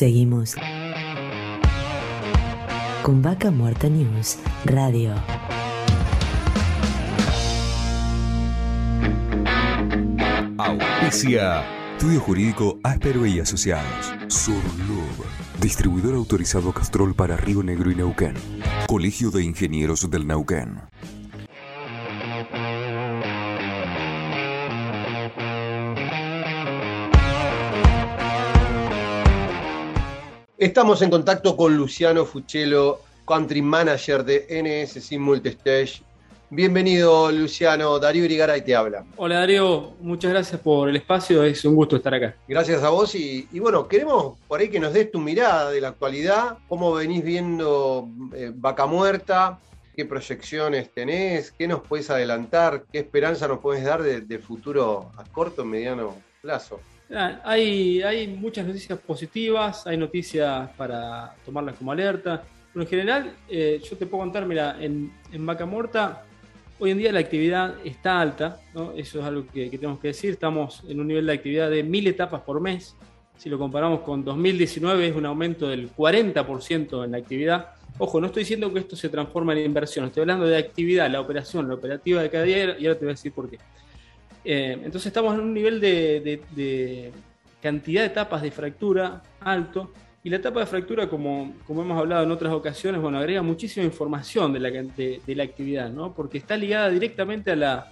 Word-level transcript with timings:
Seguimos 0.00 0.54
con 3.02 3.20
Vaca 3.20 3.50
Muerta 3.50 3.86
News 3.90 4.38
Radio. 4.64 5.12
Auspicia. 10.56 11.62
Estudio 11.98 12.18
Jurídico 12.20 12.78
Áspero 12.82 13.26
y 13.26 13.40
Asociados. 13.40 14.14
Surlub. 14.28 15.26
Distribuidor 15.60 16.14
autorizado 16.14 16.72
Castrol 16.72 17.14
para 17.14 17.36
Río 17.36 17.62
Negro 17.62 17.90
y 17.90 17.94
Neuquén. 17.94 18.32
Colegio 18.86 19.30
de 19.30 19.44
Ingenieros 19.44 20.10
del 20.10 20.26
Neuquén. 20.26 20.80
Estamos 30.60 31.00
en 31.00 31.08
contacto 31.08 31.56
con 31.56 31.74
Luciano 31.74 32.26
Fuchelo, 32.26 33.00
Country 33.26 33.62
Manager 33.62 34.22
de 34.22 34.44
NSC 34.62 35.18
Multistage. 35.18 36.02
Bienvenido, 36.50 37.32
Luciano. 37.32 37.98
Darío 37.98 38.26
Irigaray 38.26 38.62
te 38.62 38.76
habla. 38.76 39.06
Hola, 39.16 39.36
Darío. 39.36 39.94
Muchas 40.02 40.32
gracias 40.32 40.60
por 40.60 40.90
el 40.90 40.96
espacio. 40.96 41.42
Es 41.44 41.64
un 41.64 41.74
gusto 41.74 41.96
estar 41.96 42.12
acá. 42.12 42.36
Gracias 42.46 42.82
a 42.82 42.90
vos. 42.90 43.14
Y, 43.14 43.48
bueno, 43.58 43.88
queremos 43.88 44.36
por 44.46 44.60
ahí 44.60 44.68
que 44.68 44.78
nos 44.78 44.92
des 44.92 45.10
tu 45.10 45.18
mirada 45.18 45.70
de 45.70 45.80
la 45.80 45.88
actualidad. 45.88 46.58
¿Cómo 46.68 46.92
venís 46.92 47.24
viendo 47.24 48.06
eh, 48.34 48.52
Vaca 48.54 48.84
Muerta? 48.84 49.58
¿Qué 49.96 50.04
proyecciones 50.04 50.92
tenés? 50.92 51.52
¿Qué 51.52 51.66
nos 51.66 51.80
puedes 51.80 52.10
adelantar? 52.10 52.84
¿Qué 52.92 52.98
esperanza 52.98 53.48
nos 53.48 53.60
puedes 53.60 53.82
dar 53.82 54.02
de, 54.02 54.38
futuro 54.38 55.10
a 55.16 55.24
corto, 55.24 55.64
mediano 55.64 56.16
plazo? 56.42 56.80
Ah, 57.12 57.40
hay, 57.44 58.02
hay 58.02 58.28
muchas 58.28 58.66
noticias 58.66 58.98
positivas, 58.98 59.86
hay 59.86 59.96
noticias 59.96 60.70
para 60.76 61.34
tomarlas 61.44 61.76
como 61.76 61.92
alerta. 61.92 62.44
Pero 62.72 62.84
en 62.84 62.88
general, 62.88 63.36
eh, 63.48 63.80
yo 63.82 63.96
te 63.96 64.06
puedo 64.06 64.22
contar, 64.22 64.46
mira, 64.46 64.76
en, 64.80 65.12
en 65.32 65.44
Vaca 65.44 65.66
Muerta 65.66 66.24
Hoy 66.82 66.92
en 66.92 66.96
día 66.96 67.12
la 67.12 67.20
actividad 67.20 67.74
está 67.84 68.22
alta, 68.22 68.58
eso 68.96 69.20
es 69.20 69.24
algo 69.26 69.46
que, 69.52 69.68
tenemos 69.68 70.00
que 70.00 70.08
decir. 70.08 70.30
Estamos 70.30 70.82
en 70.88 70.98
un 70.98 71.08
nivel 71.08 71.26
de 71.26 71.34
actividad 71.34 71.68
de 71.68 71.82
mil 71.82 72.06
etapas 72.06 72.40
por 72.40 72.58
mes. 72.58 72.96
Si 73.36 73.50
lo 73.50 73.58
comparamos 73.58 74.00
con 74.00 74.24
2019, 74.24 75.08
es 75.08 75.14
un 75.14 75.26
aumento 75.26 75.68
del 75.68 75.94
40% 75.94 77.04
en 77.04 77.10
la 77.12 77.18
actividad. 77.18 77.74
Ojo, 77.98 78.18
no 78.18 78.28
estoy 78.28 78.44
diciendo 78.44 78.72
que 78.72 78.78
esto 78.78 78.96
se 78.96 79.10
transforma 79.10 79.52
en 79.52 79.66
inversión, 79.66 80.06
estoy 80.06 80.22
hablando 80.22 80.46
de 80.46 80.56
actividad, 80.56 81.10
la 81.10 81.20
operación, 81.20 81.68
la 81.68 81.74
operativa 81.74 82.22
de 82.22 82.30
cada 82.30 82.44
día, 82.44 82.78
y 82.78 82.86
ahora 82.86 82.98
te 82.98 83.04
voy 83.04 83.10
a 83.10 83.14
decir 83.14 83.32
por 83.32 83.50
qué. 83.50 83.58
Eh, 84.44 84.72
entonces 84.72 85.06
estamos 85.06 85.34
en 85.34 85.40
un 85.40 85.54
nivel 85.54 85.80
de 85.80 87.12
cantidad 87.60 88.02
de 88.02 88.06
etapas 88.06 88.42
de 88.42 88.50
fractura 88.50 89.22
alto 89.40 89.92
y 90.22 90.28
la 90.28 90.36
etapa 90.36 90.60
de 90.60 90.66
fractura, 90.66 91.08
como, 91.08 91.54
como 91.66 91.80
hemos 91.80 91.98
hablado 91.98 92.24
en 92.24 92.30
otras 92.30 92.52
ocasiones, 92.52 93.00
bueno, 93.00 93.18
agrega 93.18 93.40
muchísima 93.40 93.86
información 93.86 94.52
de 94.52 94.60
la, 94.60 94.70
de, 94.70 95.34
la 95.34 95.44
actividad, 95.44 95.88
¿no? 95.90 96.14
porque 96.14 96.36
está 96.36 96.58
ligada 96.58 96.90
directamente 96.90 97.52
a 97.52 97.56
la, 97.56 97.90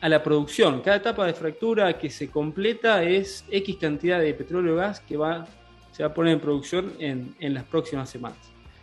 a 0.00 0.08
la 0.08 0.22
producción. 0.22 0.80
Cada 0.80 0.96
etapa 0.96 1.26
de 1.26 1.34
fractura 1.34 1.98
que 1.98 2.08
se 2.08 2.30
completa 2.30 3.02
es 3.02 3.44
X 3.50 3.76
cantidad 3.78 4.20
de 4.20 4.32
petróleo 4.32 4.76
gas 4.76 5.00
que 5.00 5.18
va, 5.18 5.46
se 5.92 6.02
va 6.02 6.08
a 6.08 6.14
poner 6.14 6.32
en 6.32 6.40
producción 6.40 6.94
en, 6.98 7.34
en 7.40 7.52
las 7.52 7.64
próximas 7.64 8.08
semanas. 8.08 8.38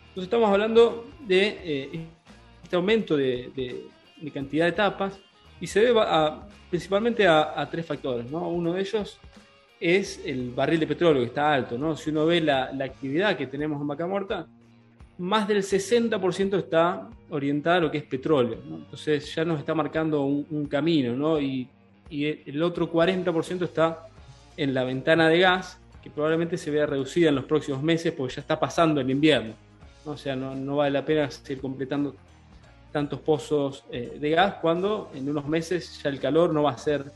Entonces 0.10 0.26
estamos 0.26 0.50
hablando 0.50 1.08
de 1.26 1.60
eh, 1.64 2.06
este 2.62 2.76
aumento 2.76 3.18
de, 3.18 3.52
de, 4.22 4.32
cantidad 4.32 4.66
de 4.66 4.70
etapas 4.70 5.20
y 5.60 5.68
se 5.68 5.82
debe 5.82 6.02
principalmente 6.70 7.28
a, 7.28 7.68
tres 7.70 7.86
factores. 7.86 8.30
¿no? 8.32 8.50
Uno 8.50 8.74
de 8.74 8.82
ellos 8.82 9.20
es 9.80 10.22
el 10.26 10.52
barril 10.52 10.80
de 10.80 10.88
petróleo 10.88 11.22
que 11.22 11.28
está 11.28 11.54
alto, 11.54 11.78
¿no? 11.78 11.96
Si 11.96 12.10
uno 12.10 12.26
ve 12.26 12.42
la, 12.42 12.72
actividad 12.84 13.38
que 13.38 13.48
tenemos 13.48 13.80
en 13.80 13.88
Vaca 13.88 14.08
Muerta, 14.08 14.48
más 15.20 15.48
del 15.48 15.64
60% 15.64 16.58
está 16.58 17.10
orientada 17.30 17.78
a 17.78 17.80
lo 17.82 17.92
que 17.92 18.00
es 18.00 18.04
petróleo, 18.04 18.60
Entonces 18.64 19.34
ya 19.34 19.44
nos 19.46 19.60
está 19.60 19.74
marcando 19.74 20.24
un, 20.24 20.66
camino, 20.68 21.16
¿no? 21.16 21.40
Y, 21.40 21.70
el 22.10 22.64
otro 22.64 22.90
40% 22.90 23.64
está 23.64 24.08
en 24.56 24.74
la 24.74 24.86
ventana 24.86 25.28
de 25.28 25.40
gas, 25.40 25.78
que 26.02 26.10
probablemente 26.10 26.58
se 26.58 26.72
vea 26.72 26.86
reducida 26.86 27.28
en 27.28 27.36
los 27.36 27.44
próximos 27.44 27.84
meses 27.84 28.14
porque 28.14 28.36
ya 28.36 28.42
está 28.42 28.58
pasando 28.58 29.02
el 29.02 29.10
invierno. 29.10 29.54
O 30.06 30.16
sea, 30.16 30.38
no, 30.38 30.78
vale 30.78 30.92
la 30.92 31.04
pena 31.04 31.30
seguir 31.30 31.60
completando 31.62 32.16
tantos 32.92 33.20
pozos 33.20 33.86
eh, 33.92 34.18
de 34.20 34.30
gas 34.30 34.56
cuando 34.62 35.12
en 35.14 35.30
unos 35.30 35.48
meses 35.48 36.02
ya 36.02 36.10
el 36.10 36.20
calor 36.20 36.54
no 36.54 36.64
va 36.64 36.72
a 36.72 36.78
ser 36.78 37.12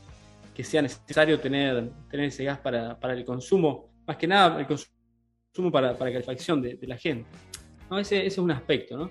que 0.54 0.64
sea 0.64 0.82
necesario 0.82 1.40
tener, 1.40 1.90
tener 2.10 2.26
ese 2.26 2.44
gas 2.44 2.58
para, 2.58 2.98
el 3.12 3.24
consumo, 3.24 3.90
más 4.06 4.16
que 4.16 4.26
nada 4.26 4.60
el 4.60 4.66
consumo 4.66 5.72
para, 5.72 5.96
para 5.96 6.12
calefacción 6.12 6.60
de, 6.60 6.78
la 6.82 6.96
gente. 6.96 7.28
Ese, 7.98 8.26
es 8.26 8.38
un 8.38 8.50
aspecto. 8.50 8.96
¿no? 8.96 9.10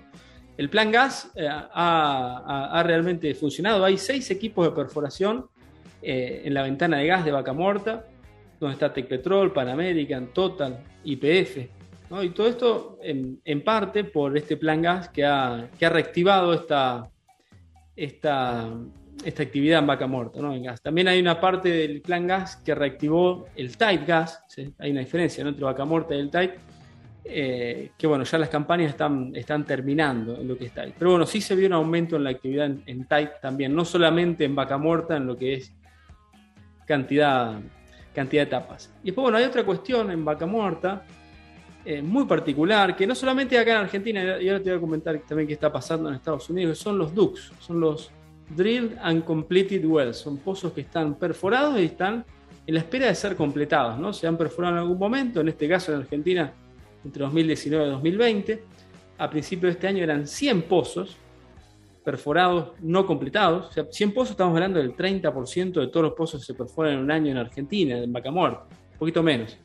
El 0.56 0.68
plan 0.68 0.90
gas 0.90 1.30
eh, 1.34 1.48
ha, 1.48 2.82
realmente 2.86 3.34
funcionado. 3.34 3.84
Hay 3.84 3.98
seis 3.98 4.30
equipos 4.30 4.66
de 4.66 4.72
perforación 4.72 5.46
eh, 6.00 6.42
en 6.44 6.54
la 6.54 6.62
ventana 6.62 6.98
de 6.98 7.06
gas 7.06 7.24
de 7.24 7.32
Vaca 7.32 7.52
Muerta, 7.52 8.06
donde 8.60 8.74
está 8.74 8.92
Tecpetrol, 8.92 9.52
Pan 9.52 9.68
American, 9.68 10.32
Total, 10.32 10.78
IPF. 11.04 11.81
Y 12.20 12.30
todo 12.30 12.46
esto 12.46 12.98
en, 13.02 13.40
en, 13.44 13.64
parte 13.64 14.04
por 14.04 14.36
este 14.36 14.56
plan 14.56 14.82
gas 14.82 15.08
que 15.08 15.24
ha, 15.24 15.70
que 15.78 15.86
ha 15.86 15.88
reactivado 15.88 16.52
esta, 16.52 17.08
esta, 17.96 18.68
esta 19.24 19.42
actividad 19.42 19.78
en 19.78 19.86
vaca 19.86 20.06
muerta, 20.06 20.40
¿no? 20.40 20.54
en. 20.54 20.64
También 20.82 21.08
hay 21.08 21.20
una 21.20 21.40
parte 21.40 21.70
del 21.70 22.02
plan 22.02 22.26
gas 22.26 22.56
que 22.56 22.74
reactivó 22.74 23.46
el 23.56 23.76
tight 23.76 24.06
gas, 24.06 24.44
hay 24.78 24.90
una 24.90 25.00
diferencia 25.00 25.46
entre 25.46 25.64
vaca 25.64 25.84
muerta 25.84 26.14
y 26.14 26.18
el 26.18 26.30
tight, 26.30 26.52
eh, 27.24 27.92
que 27.96 28.06
bueno, 28.06 28.24
ya 28.24 28.36
las 28.36 28.48
campañas 28.48 28.90
están, 28.90 29.34
están 29.34 29.64
terminando 29.64 30.40
en 30.40 30.48
lo 30.48 30.58
que 30.58 30.66
es 30.66 30.72
tight. 30.72 30.94
Pero 30.98 31.12
bueno, 31.12 31.24
sí 31.24 31.40
se 31.40 31.54
vio 31.54 31.66
un 31.66 31.74
aumento 31.74 32.16
en 32.16 32.24
la 32.24 32.30
actividad 32.30 32.70
en, 32.84 33.04
tight 33.06 33.30
también, 33.40 33.74
no 33.74 33.84
solamente 33.84 34.44
en 34.44 34.54
vaca 34.54 34.76
muerta, 34.76 35.16
en 35.16 35.26
lo 35.26 35.36
que 35.36 35.54
es 35.54 35.72
cantidad, 36.86 37.60
cantidad 38.14 38.42
de 38.42 38.46
etapas. 38.48 38.92
Y 39.02 39.06
después, 39.06 39.22
bueno, 39.22 39.38
hay 39.38 39.44
otra 39.44 39.64
cuestión 39.64 40.10
en 40.10 40.24
vaca 40.24 40.46
muerta, 40.46 41.04
eh, 41.84 42.02
muy 42.02 42.24
particular, 42.24 42.94
que 42.96 43.06
no 43.06 43.14
solamente 43.14 43.58
acá 43.58 43.72
en 43.72 43.78
Argentina, 43.78 44.40
y 44.40 44.48
ahora 44.48 44.62
te 44.62 44.70
voy 44.70 44.78
a 44.78 44.80
comentar 44.80 45.18
también 45.20 45.46
qué 45.46 45.54
está 45.54 45.72
pasando 45.72 46.08
en 46.08 46.16
Estados 46.16 46.48
Unidos, 46.50 46.78
son 46.78 46.98
los 46.98 47.14
DUCs, 47.14 47.52
son 47.60 47.80
los 47.80 48.10
Drilled 48.56 48.98
and 49.00 49.24
Completed 49.24 49.84
Wells. 49.84 50.18
Son 50.18 50.38
pozos 50.38 50.72
que 50.72 50.82
están 50.82 51.14
perforados 51.14 51.78
y 51.80 51.84
están 51.84 52.24
en 52.66 52.74
la 52.74 52.80
espera 52.80 53.06
de 53.06 53.14
ser 53.14 53.36
completados. 53.36 53.98
¿no? 53.98 54.12
Se 54.12 54.26
han 54.26 54.36
perforado 54.36 54.74
en 54.74 54.80
algún 54.80 54.98
momento, 54.98 55.40
en 55.40 55.48
este 55.48 55.68
caso 55.68 55.92
en 55.92 56.00
Argentina, 56.00 56.52
entre 57.04 57.22
2019 57.22 57.86
y 57.86 57.90
2020. 57.90 58.64
A 59.18 59.30
principios 59.30 59.72
de 59.72 59.78
este 59.78 59.86
año 59.86 60.02
eran 60.02 60.26
100 60.26 60.62
pozos 60.62 61.16
perforados 62.04 62.72
no 62.80 63.06
completados. 63.06 63.68
O 63.68 63.72
sea, 63.72 63.86
100 63.90 64.12
pozos, 64.12 64.32
estamos 64.32 64.54
hablando 64.54 64.78
del 64.78 64.96
30% 64.96 65.80
de 65.80 65.86
todos 65.88 66.04
los 66.04 66.14
pozos 66.14 66.40
que 66.40 66.46
se 66.46 66.54
perforan 66.54 66.94
en 66.94 66.98
un 67.00 67.10
año 67.10 67.30
en 67.30 67.38
Argentina, 67.38 67.98
en 67.98 68.12
Vaca 68.12 68.30
Muerta. 68.30 68.66
Un 68.92 68.98
poquito 68.98 69.22
menos. 69.22 69.56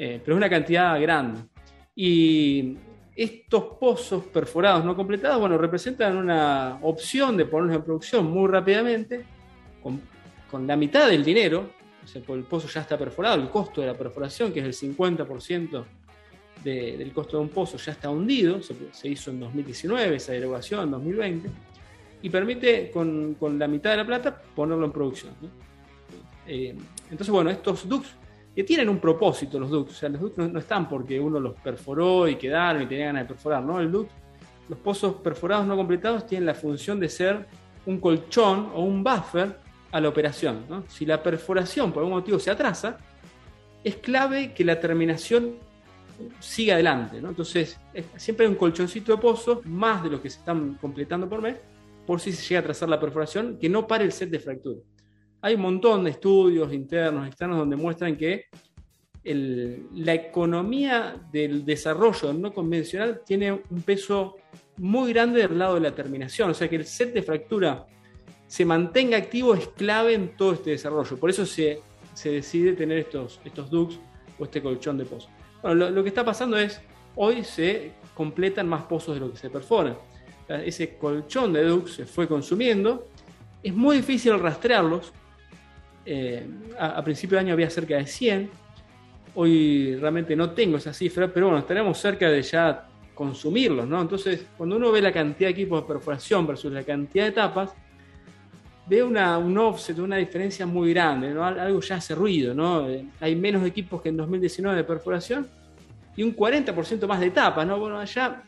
Eh, 0.00 0.20
pero 0.24 0.36
es 0.36 0.38
una 0.38 0.48
cantidad 0.48 1.00
grande. 1.00 1.40
Y 1.96 2.76
estos 3.16 3.64
pozos 3.80 4.22
perforados 4.26 4.84
no 4.84 4.94
completados, 4.94 5.40
bueno, 5.40 5.58
representan 5.58 6.16
una 6.16 6.78
opción 6.82 7.36
de 7.36 7.46
ponerlos 7.46 7.78
en 7.78 7.82
producción 7.82 8.30
muy 8.30 8.48
rápidamente, 8.48 9.24
con, 9.82 10.00
la 10.68 10.76
mitad 10.76 11.08
del 11.08 11.24
dinero, 11.24 11.68
o 12.04 12.06
sea, 12.06 12.22
el 12.28 12.44
pozo 12.44 12.68
ya 12.68 12.82
está 12.82 12.96
perforado, 12.96 13.42
el 13.42 13.50
costo 13.50 13.80
de 13.80 13.88
la 13.88 13.94
perforación, 13.94 14.52
que 14.52 14.60
es 14.60 14.82
el 14.82 14.96
50% 14.96 15.84
del 16.62 17.12
costo 17.12 17.38
de 17.38 17.42
un 17.42 17.48
pozo, 17.48 17.76
ya 17.76 17.90
está 17.90 18.08
hundido, 18.08 18.60
se, 18.62 19.08
hizo 19.08 19.32
en 19.32 19.40
2019, 19.40 20.14
esa 20.14 20.30
derogación 20.30 20.84
en 20.84 20.90
2020, 20.92 21.50
y 22.22 22.30
permite 22.30 22.92
con, 22.92 23.36
la 23.58 23.66
mitad 23.66 23.90
de 23.90 23.96
la 23.96 24.06
plata 24.06 24.40
ponerlo 24.54 24.86
en 24.86 24.92
producción. 24.92 25.32
Eh, 26.46 26.76
entonces, 27.10 27.30
bueno, 27.30 27.50
estos 27.50 27.86
ducts 27.88 28.14
que 28.58 28.64
tienen 28.64 28.88
un 28.88 28.98
propósito 28.98 29.56
los 29.60 29.70
ducts. 29.70 29.92
O 29.92 29.94
sea, 29.94 30.08
los 30.08 30.20
ducts 30.20 30.36
no, 30.36 30.58
están 30.58 30.88
porque 30.88 31.20
uno 31.20 31.38
los 31.38 31.54
perforó 31.60 32.26
y 32.26 32.34
quedaron 32.34 32.82
y 32.82 32.86
tenía 32.86 33.06
ganas 33.06 33.22
de 33.22 33.28
perforar, 33.28 33.62
¿no? 33.62 33.78
El 33.78 33.92
duct, 33.92 34.10
los 34.68 34.76
pozos 34.80 35.14
perforados 35.22 35.64
no 35.64 35.76
completados 35.76 36.26
tienen 36.26 36.44
la 36.46 36.54
función 36.54 36.98
de 36.98 37.08
ser 37.08 37.46
un 37.86 38.00
colchón 38.00 38.72
o 38.74 38.82
un 38.82 39.04
buffer 39.04 39.56
a 39.92 40.00
la 40.00 40.08
operación. 40.08 40.64
¿no? 40.68 40.82
Si 40.88 41.06
la 41.06 41.22
perforación 41.22 41.92
por 41.92 42.02
algún 42.02 42.18
motivo 42.18 42.40
se 42.40 42.50
atrasa, 42.50 42.98
es 43.84 43.94
clave 43.94 44.52
que 44.52 44.64
la 44.64 44.80
terminación 44.80 45.54
siga 46.40 46.74
adelante. 46.74 47.22
¿no? 47.22 47.28
Entonces, 47.28 47.78
siempre 48.16 48.44
hay 48.44 48.50
un 48.50 48.58
colchoncito 48.58 49.12
de 49.12 49.18
pozos, 49.18 49.64
más 49.66 50.02
de 50.02 50.10
los 50.10 50.20
que 50.20 50.30
se 50.30 50.40
están 50.40 50.74
completando 50.80 51.28
por 51.28 51.40
mes, 51.40 51.58
por 52.04 52.20
si 52.20 52.32
se 52.32 52.42
llega 52.42 52.58
a 52.58 52.62
atrasar 52.62 52.88
la 52.88 52.98
perforación, 52.98 53.56
que 53.60 53.68
no 53.68 53.86
pare 53.86 54.04
el 54.04 54.10
set 54.10 54.30
de 54.30 54.40
fractura. 54.40 54.80
Hay 55.40 55.54
un 55.54 55.62
montón 55.62 56.04
de 56.04 56.10
estudios 56.10 56.72
internos, 56.72 57.26
externos, 57.26 57.58
donde 57.58 57.76
muestran 57.76 58.16
que 58.16 58.46
la 59.24 60.14
economía 60.14 61.16
del 61.30 61.64
desarrollo 61.64 62.32
no 62.32 62.52
convencional 62.52 63.22
tiene 63.24 63.52
un 63.52 63.82
peso 63.84 64.36
muy 64.78 65.12
grande 65.12 65.42
del 65.42 65.58
lado 65.58 65.74
de 65.74 65.80
la 65.80 65.94
terminación. 65.94 66.50
O 66.50 66.54
sea, 66.54 66.68
que 66.68 66.76
el 66.76 66.86
set 66.86 67.12
de 67.12 67.22
fractura 67.22 67.86
se 68.46 68.64
mantenga 68.64 69.18
activo 69.18 69.54
es 69.54 69.68
clave 69.68 70.14
en 70.14 70.36
todo 70.36 70.52
este 70.52 70.70
desarrollo. 70.70 71.16
Por 71.18 71.30
eso 71.30 71.44
se, 71.44 71.82
decide 72.24 72.72
tener 72.72 72.98
estos, 72.98 73.40
estos 73.44 73.70
ducts 73.70 74.00
o 74.38 74.44
este 74.44 74.62
colchón 74.62 74.96
de 74.98 75.04
pozo. 75.04 75.28
Bueno, 75.62 75.90
lo, 75.90 76.02
que 76.02 76.08
está 76.08 76.24
pasando 76.24 76.56
es, 76.56 76.80
hoy 77.16 77.44
se 77.44 77.92
completan 78.14 78.68
más 78.68 78.84
pozos 78.84 79.14
de 79.14 79.20
lo 79.20 79.30
que 79.30 79.36
se 79.36 79.50
perforan. 79.50 79.96
Ese 80.48 80.96
colchón 80.96 81.52
de 81.52 81.62
DUC 81.64 81.88
se 81.88 82.06
fue 82.06 82.26
consumiendo. 82.26 83.08
Es 83.62 83.74
muy 83.74 83.98
difícil 83.98 84.38
rastrearlos. 84.38 85.12
Eh, 86.10 86.42
a, 86.78 87.04
principio 87.04 87.36
de 87.36 87.40
año 87.40 87.52
había 87.52 87.68
cerca 87.68 87.96
de 87.96 88.06
100. 88.06 88.50
Hoy 89.34 89.94
realmente 89.96 90.34
no 90.34 90.52
tengo 90.52 90.78
esa 90.78 90.94
cifra, 90.94 91.28
pero 91.28 91.46
bueno, 91.46 91.58
estaremos 91.58 91.98
cerca 91.98 92.30
de 92.30 92.40
ya 92.40 92.88
consumirlos, 93.14 93.86
¿no? 93.86 94.00
Entonces, 94.00 94.46
cuando 94.56 94.76
uno 94.76 94.90
ve 94.90 95.02
la 95.02 95.12
cantidad 95.12 95.48
de 95.48 95.52
equipos 95.52 95.82
de 95.82 95.86
perforación 95.86 96.46
versus 96.46 96.72
la 96.72 96.82
cantidad 96.82 97.26
de 97.26 97.32
tapas, 97.32 97.74
ve 98.86 99.02
una, 99.02 99.36
un 99.36 99.58
offset, 99.58 99.98
una 99.98 100.16
diferencia 100.16 100.64
muy 100.64 100.94
grande, 100.94 101.28
¿no? 101.34 101.44
algo 101.44 101.78
ya 101.80 101.96
hace 101.96 102.14
ruido. 102.14 102.54
¿no? 102.54 102.88
Eh, 102.88 103.04
hay 103.20 103.36
menos 103.36 103.66
equipos 103.66 104.00
que 104.00 104.08
en 104.08 104.16
2019 104.16 104.78
de 104.78 104.84
perforación 104.84 105.46
y 106.16 106.22
un 106.22 106.34
40% 106.34 107.06
más 107.06 107.20
de 107.20 107.26
etapas. 107.26 107.66
¿no? 107.66 107.78
Bueno, 107.78 107.98
allá 107.98 108.44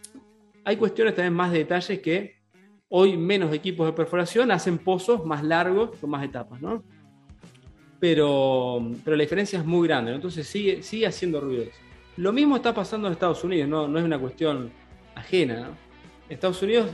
hay 0.65 0.77
cuestiones 0.77 1.15
también 1.15 1.35
más 1.35 1.53
de 1.53 1.59
detalles 1.59 2.01
que 2.01 2.37
hoy 2.89 3.19
menos 3.19 3.53
equipos 3.53 3.87
de 3.87 3.93
perforación 3.93 4.51
hacen 4.51 4.79
pozos 4.79 5.27
más 5.27 5.45
largos 5.45 5.91
con 6.01 6.09
más 6.09 6.25
etapas. 6.25 6.59
¿no? 6.63 6.83
Pero, 8.00 8.82
pero 9.05 9.17
la 9.17 9.23
diferencia 9.23 9.58
es 9.58 9.64
muy 9.64 9.87
grande, 9.87 10.14
entonces 10.14 10.47
sigue, 10.47 10.82
sigue 10.82 11.06
haciendo 11.06 11.41
ruido. 11.41 11.67
Lo 12.17 12.32
mismo 12.32 12.56
está 12.56 12.75
pasando 12.75 13.06
en 13.06 13.12
Estados 13.12 13.44
Unidos, 13.44 13.69
no, 13.69 13.87
no 13.87 13.99
es 13.99 14.05
una 14.05 14.19
cuestión 14.19 14.73
ajena. 15.14 15.61
¿no? 15.61 15.69
Estados 16.29 16.62
Unidos 16.62 16.91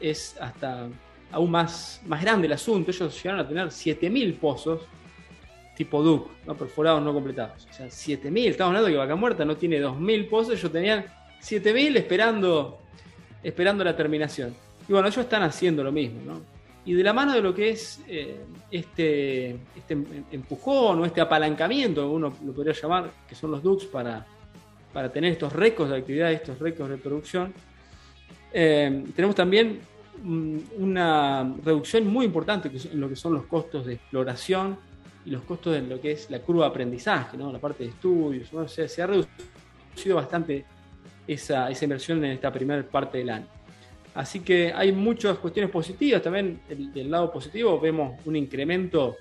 es 0.00 0.36
hasta 0.40 0.88
aún 1.30 1.50
más, 1.50 2.02
más 2.06 2.22
grande 2.22 2.46
el 2.46 2.52
asunto. 2.52 2.90
Ellos 2.90 3.22
llegaron 3.22 3.44
a 3.44 3.48
tener 3.48 3.66
7.000 3.68 4.38
pozos 4.38 4.80
tipo 5.76 6.02
Duke, 6.02 6.30
¿no? 6.46 6.56
perforados 6.56 7.02
no 7.02 7.12
completados. 7.12 7.66
O 7.70 7.72
sea, 7.72 7.86
7.000. 7.86 8.50
Estamos 8.50 8.70
hablando 8.70 8.86
de 8.86 8.92
que 8.92 8.98
Vaca 8.98 9.14
Muerta 9.14 9.44
no 9.44 9.56
tiene 9.56 9.80
2.000 9.80 10.28
pozos, 10.28 10.54
ellos 10.58 10.72
tenían 10.72 11.04
7.000 11.40 11.96
esperando, 11.96 12.80
esperando 13.42 13.84
la 13.84 13.94
terminación. 13.94 14.54
Y 14.88 14.92
bueno, 14.92 15.08
ellos 15.08 15.22
están 15.22 15.42
haciendo 15.42 15.84
lo 15.84 15.92
mismo. 15.92 16.20
¿no? 16.24 16.55
Y 16.86 16.94
de 16.94 17.02
la 17.02 17.12
mano 17.12 17.34
de 17.34 17.42
lo 17.42 17.52
que 17.52 17.70
es 17.70 18.00
eh, 18.08 18.44
este, 18.70 19.50
este 19.76 19.98
empujón 20.30 21.00
o 21.00 21.04
este 21.04 21.20
apalancamiento, 21.20 22.08
uno 22.10 22.32
lo 22.44 22.52
podría 22.52 22.72
llamar, 22.72 23.10
que 23.28 23.34
son 23.34 23.50
los 23.50 23.62
Dukes 23.62 23.86
para, 23.88 24.24
para 24.92 25.10
tener 25.12 25.32
estos 25.32 25.52
récords 25.52 25.90
de 25.90 25.98
actividad, 25.98 26.32
estos 26.32 26.58
récords 26.60 26.90
de 26.90 26.96
producción, 26.96 27.52
eh, 28.52 29.04
tenemos 29.14 29.34
también 29.34 29.80
una 30.78 31.54
reducción 31.62 32.06
muy 32.06 32.24
importante 32.24 32.70
en 32.70 33.00
lo 33.00 33.08
que 33.08 33.16
son 33.16 33.34
los 33.34 33.44
costos 33.44 33.84
de 33.84 33.94
exploración 33.94 34.78
y 35.26 35.30
los 35.30 35.42
costos 35.42 35.76
en 35.76 35.90
lo 35.90 36.00
que 36.00 36.12
es 36.12 36.30
la 36.30 36.38
curva 36.38 36.64
de 36.64 36.70
aprendizaje, 36.70 37.36
¿no? 37.36 37.52
la 37.52 37.58
parte 37.58 37.84
de 37.84 37.90
estudios. 37.90 38.48
se 38.66 39.02
ha 39.02 39.06
reducido 39.06 40.16
bastante 40.16 40.64
esa, 41.26 41.68
esa, 41.70 41.84
inversión 41.84 42.24
en 42.24 42.30
esta 42.30 42.50
primera 42.50 42.82
parte 42.82 43.18
del 43.18 43.30
año. 43.30 43.46
Así 44.16 44.40
que 44.40 44.72
hay 44.74 44.92
muchas 44.92 45.36
cuestiones 45.38 45.70
positivas. 45.70 46.22
También 46.22 46.60
del, 46.68 47.10
lado 47.10 47.30
positivo 47.30 47.78
vemos 47.78 48.18
un 48.24 48.34
incremento 48.34 49.16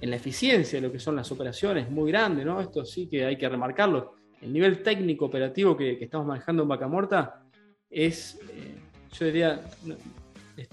en 0.00 0.10
la 0.10 0.16
eficiencia 0.16 0.80
de 0.80 0.86
lo 0.86 0.92
que 0.92 1.00
son 1.00 1.16
las 1.16 1.30
operaciones 1.32 1.90
muy 1.90 2.12
grande. 2.12 2.44
¿no? 2.44 2.60
Esto 2.60 2.84
sí 2.84 3.08
que 3.08 3.24
hay 3.24 3.36
que 3.36 3.48
remarcarlo. 3.48 4.14
El 4.40 4.52
nivel 4.52 4.80
técnico 4.82 5.24
operativo 5.24 5.76
que, 5.76 5.98
estamos 6.00 6.26
manejando 6.26 6.62
en 6.62 6.68
Vaca 6.68 6.86
Morta 6.86 7.42
es... 7.90 8.38
Eh, 8.50 8.76
yo 9.18 9.26
diría, 9.26 9.60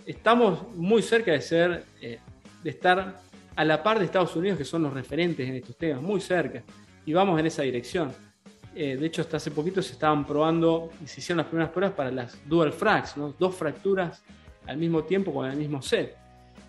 estamos 0.05 0.75
muy 0.75 1.01
cerca 1.01 1.31
de 1.31 1.41
ser, 1.41 1.83
eh, 2.01 2.19
de 2.63 2.69
estar 2.69 3.19
a 3.55 3.65
la 3.65 3.83
par 3.83 3.99
de 3.99 4.05
Estados 4.05 4.33
Unidos, 4.35 4.59
que 4.59 4.63
son 4.63 4.83
los 4.83 4.93
referentes 4.93 5.49
en 5.49 5.55
estos 5.55 5.75
temas, 5.75 6.01
muy 6.01 6.21
cerca, 6.21 6.63
y 7.05 7.11
vamos 7.11 7.37
en 7.37 7.47
esa 7.47 7.63
dirección. 7.63 8.13
Eh, 8.75 8.97
de 8.97 9.05
hecho, 9.05 9.21
hasta 9.21 9.37
hace 9.37 9.51
poquito 9.51 9.81
se 9.81 9.93
estaban 9.93 10.25
probando 10.25 10.91
y 11.03 11.07
se 11.07 11.19
hicieron 11.19 11.37
las 11.37 11.47
primeras 11.47 11.71
pruebas 11.71 11.95
para 11.95 12.11
las 12.11 12.37
dual 12.47 12.71
fracs, 12.71 13.15
dos 13.37 13.55
fracturas 13.55 14.23
al 14.67 14.77
mismo 14.77 15.03
tiempo 15.03 15.33
con 15.33 15.49
el 15.49 15.57
mismo 15.57 15.81
set, 15.81 16.15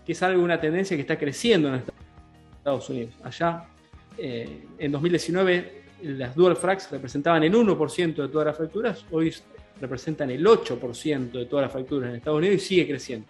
que 0.04 0.12
es 0.12 0.22
algo, 0.22 0.42
una 0.42 0.60
tendencia 0.60 0.96
que 0.96 1.02
está 1.02 1.18
creciendo 1.18 1.68
en 1.68 1.82
Estados 2.56 2.88
Unidos. 2.88 3.14
Allá, 3.22 3.64
eh, 4.16 4.66
en 4.78 4.92
2019, 4.92 5.82
las 6.02 6.34
dual 6.34 6.56
fracs 6.56 6.90
representaban 6.90 7.42
el 7.44 7.54
1% 7.54 8.22
de 8.22 8.28
todas 8.28 8.46
las 8.46 8.56
fracturas, 8.56 9.04
hoy 9.10 9.34
representan 9.80 10.30
el 10.30 10.44
8% 10.46 11.30
de 11.30 11.46
todas 11.46 11.64
las 11.64 11.72
facturas 11.72 12.10
en 12.10 12.16
Estados 12.16 12.38
Unidos 12.38 12.56
y 12.56 12.60
sigue 12.60 12.88
creciendo. 12.88 13.26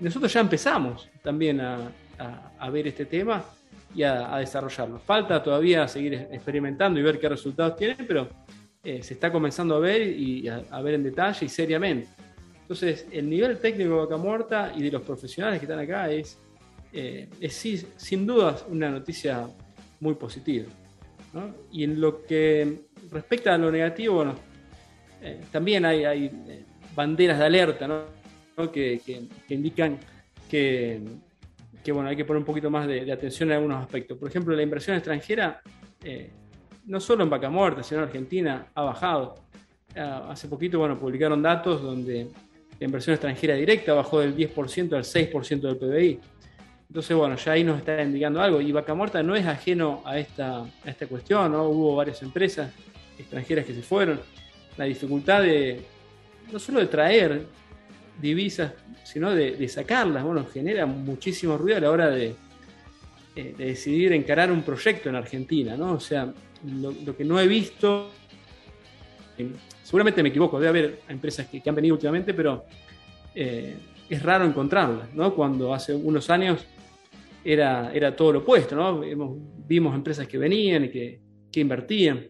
Nosotros 0.00 0.32
ya 0.32 0.40
empezamos 0.40 1.08
también 1.22 1.60
a, 1.60 1.92
ver 2.70 2.86
este 2.86 3.04
tema 3.04 3.44
y 3.94 4.02
a, 4.02 4.36
desarrollarlo. 4.38 4.98
Falta 4.98 5.42
todavía 5.42 5.86
seguir 5.88 6.14
experimentando 6.30 6.98
y 6.98 7.02
ver 7.02 7.18
qué 7.18 7.28
resultados 7.28 7.76
tiene, 7.76 7.96
pero 8.06 8.28
eh, 8.82 9.02
se 9.02 9.14
está 9.14 9.30
comenzando 9.30 9.76
a 9.76 9.80
ver 9.80 10.02
y 10.02 10.48
a, 10.48 10.80
ver 10.80 10.94
en 10.94 11.04
detalle 11.04 11.46
y 11.46 11.48
seriamente. 11.48 12.08
Entonces, 12.62 13.06
el 13.10 13.28
nivel 13.28 13.58
técnico 13.58 13.90
de 13.90 13.96
Vaca 13.96 14.16
Muerta 14.16 14.72
y 14.74 14.82
de 14.82 14.90
los 14.90 15.02
profesionales 15.02 15.58
que 15.58 15.66
están 15.66 15.78
acá 15.78 16.10
es, 16.10 16.38
eh, 16.92 17.28
es 17.40 17.86
sin 17.96 18.26
duda 18.26 18.56
una 18.68 18.90
noticia 18.90 19.46
muy 20.00 20.14
positiva. 20.14 20.66
Y 21.70 21.84
en 21.84 22.00
lo 22.00 22.24
que 22.26 22.82
respecta 23.10 23.54
a 23.54 23.58
lo 23.58 23.70
negativo, 23.70 24.16
bueno, 24.16 24.34
eh, 25.22 25.40
también 25.50 25.84
hay, 25.84 26.04
eh, 26.04 26.64
banderas 26.94 27.38
de 27.38 27.44
alerta 27.44 28.04
que, 28.72 29.00
indican 29.48 29.98
que, 30.50 31.00
bueno, 31.90 32.08
hay 32.08 32.16
que 32.16 32.24
poner 32.24 32.38
un 32.38 32.44
poquito 32.44 32.70
más 32.70 32.86
de, 32.86 33.10
atención 33.10 33.50
en 33.50 33.56
algunos 33.56 33.82
aspectos. 33.82 34.16
Por 34.18 34.28
ejemplo, 34.28 34.54
la 34.54 34.62
inversión 34.62 34.96
extranjera, 34.96 35.60
eh, 36.04 36.30
no 36.86 37.00
solo 37.00 37.24
en 37.24 37.30
Vaca 37.30 37.50
Muerta, 37.50 37.82
sino 37.82 38.02
en 38.02 38.06
Argentina, 38.06 38.66
ha 38.74 38.82
bajado. 38.82 39.34
Ah, 39.96 40.28
hace 40.30 40.48
poquito 40.48 40.78
bueno, 40.78 40.98
publicaron 40.98 41.42
datos 41.42 41.82
donde 41.82 42.28
la 42.78 42.84
inversión 42.84 43.14
extranjera 43.14 43.54
directa 43.54 43.92
bajó 43.94 44.20
del 44.20 44.36
10% 44.36 44.94
al 44.94 45.04
6% 45.04 45.60
del 45.60 45.76
PBI. 45.76 46.20
Entonces, 46.88 47.16
bueno, 47.16 47.36
ya 47.36 47.52
ahí 47.52 47.64
nos 47.64 47.78
está 47.78 48.02
indicando 48.02 48.40
algo. 48.40 48.60
Y 48.60 48.70
Vaca 48.70 48.94
Muerta 48.94 49.22
no 49.22 49.34
es 49.34 49.46
ajeno 49.46 50.02
a 50.04 50.18
esta, 50.18 50.60
a 50.60 50.90
esta 50.90 51.06
cuestión, 51.06 51.50
¿no? 51.50 51.64
Hubo 51.64 51.96
varias 51.96 52.22
empresas 52.22 52.70
extranjeras 53.18 53.64
que 53.64 53.74
se 53.74 53.82
fueron 53.82 54.20
la 54.76 54.84
dificultad 54.84 55.42
de 55.42 55.80
no 56.52 56.58
solo 56.58 56.80
de 56.80 56.86
traer 56.86 57.46
divisas, 58.20 58.72
sino 59.04 59.34
de, 59.34 59.68
sacarlas. 59.68 60.24
Bueno, 60.24 60.46
genera 60.52 60.86
muchísimo 60.86 61.56
ruido 61.58 61.78
a 61.78 61.80
la 61.80 61.90
hora 61.90 62.10
de, 62.10 62.34
eh, 63.34 63.54
decidir 63.56 64.12
encarar 64.12 64.50
un 64.52 64.62
proyecto 64.62 65.08
en 65.08 65.16
Argentina, 65.16 65.76
¿no? 65.76 65.94
O 65.94 66.00
sea, 66.00 66.32
lo, 66.64 67.16
que 67.16 67.24
no 67.24 67.40
he 67.40 67.46
visto, 67.46 68.10
eh, 69.38 69.50
seguramente 69.82 70.22
me 70.22 70.28
equivoco, 70.28 70.60
debe 70.60 70.68
haber 70.68 71.00
empresas 71.08 71.46
que, 71.48 71.62
han 71.64 71.74
venido 71.74 71.94
últimamente, 71.94 72.34
pero 72.34 72.64
eh, 73.34 73.76
es 74.08 74.22
raro 74.22 74.44
encontrarlas, 74.44 75.12
¿no? 75.14 75.34
Cuando 75.34 75.72
hace 75.74 75.94
unos 75.94 76.28
años 76.30 76.66
era, 77.44 77.92
era 77.92 78.14
todo 78.14 78.34
lo 78.34 78.38
opuesto, 78.40 78.76
¿no? 78.76 79.00
vimos 79.66 79.94
empresas 79.94 80.28
que 80.28 80.38
venían 80.38 80.84
y 80.84 80.90
que, 80.90 81.20
invertían. 81.54 82.26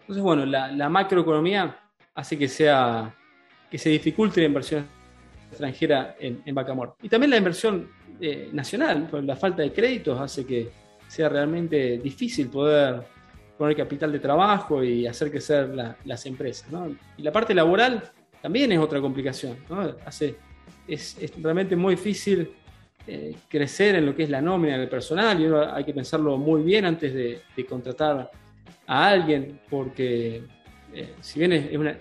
Entonces, 0.00 0.22
bueno, 0.22 0.44
la, 0.46 0.88
macroeconomía 0.88 1.76
hace 2.14 2.36
que, 2.38 2.48
sea, 2.48 3.14
que 3.70 3.78
se 3.78 3.90
dificulte 3.90 4.40
la 4.40 4.46
inversión 4.46 4.99
extranjera 5.50 6.16
en, 6.18 6.42
en 6.44 6.54
Vaca 6.54 6.74
Y 7.02 7.08
también 7.08 7.30
la 7.30 7.36
inversión 7.36 7.88
eh, 8.20 8.48
nacional, 8.52 9.08
pues 9.10 9.24
la 9.24 9.36
falta 9.36 9.62
de 9.62 9.72
créditos 9.72 10.18
hace 10.20 10.46
que 10.46 10.70
sea 11.08 11.28
realmente 11.28 11.98
difícil 11.98 12.48
poder 12.48 13.02
poner 13.58 13.76
capital 13.76 14.12
de 14.12 14.20
trabajo 14.20 14.82
y 14.82 15.06
hacer 15.06 15.30
crecer 15.30 15.74
las 16.04 16.26
empresas. 16.26 16.68
Y 17.18 17.22
la 17.22 17.32
parte 17.32 17.52
laboral 17.52 18.02
también 18.40 18.72
es 18.72 18.78
otra 18.78 19.00
complicación. 19.00 19.56
Hace, 20.06 20.36
es, 20.88 21.18
realmente 21.42 21.76
muy 21.76 21.96
difícil 21.96 22.52
eh, 23.06 23.34
crecer 23.48 23.96
en 23.96 24.06
lo 24.06 24.14
que 24.14 24.22
es 24.22 24.30
la 24.30 24.40
nómina 24.40 24.78
del 24.78 24.88
personal 24.88 25.40
y 25.40 25.46
hay 25.74 25.84
que 25.84 25.92
pensarlo 25.92 26.38
muy 26.38 26.62
bien 26.62 26.86
antes 26.86 27.12
de, 27.12 27.42
de 27.54 27.66
contratar 27.66 28.30
a 28.86 29.08
alguien, 29.08 29.60
porque 29.68 30.42
eh, 30.94 31.14
si 31.20 31.38
bien 31.38 31.52
es 31.52 31.76
una, 31.76 31.96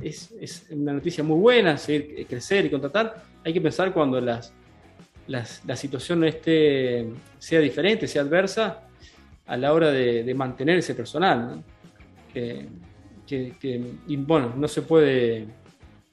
es, 0.00 0.66
una, 0.70 0.92
noticia 0.92 1.22
muy 1.22 1.38
buena, 1.38 1.76
seguir, 1.76 2.26
crecer 2.26 2.66
y 2.66 2.70
contratar, 2.70 3.24
hay 3.44 3.52
que 3.52 3.60
pensar 3.60 3.92
cuando 3.92 4.20
las, 4.20 4.52
la 5.26 5.76
situación 5.76 6.24
esté, 6.24 7.08
sea 7.38 7.60
diferente, 7.60 8.06
sea 8.06 8.22
adversa, 8.22 8.88
a 9.46 9.56
la 9.56 9.72
hora 9.72 9.90
de, 9.90 10.34
mantener 10.34 10.78
ese 10.78 10.94
personal. 10.94 11.62
Que, 12.32 12.68
y 14.06 14.16
bueno, 14.16 14.54
no 14.56 14.66
se 14.66 14.82
puede 14.82 15.46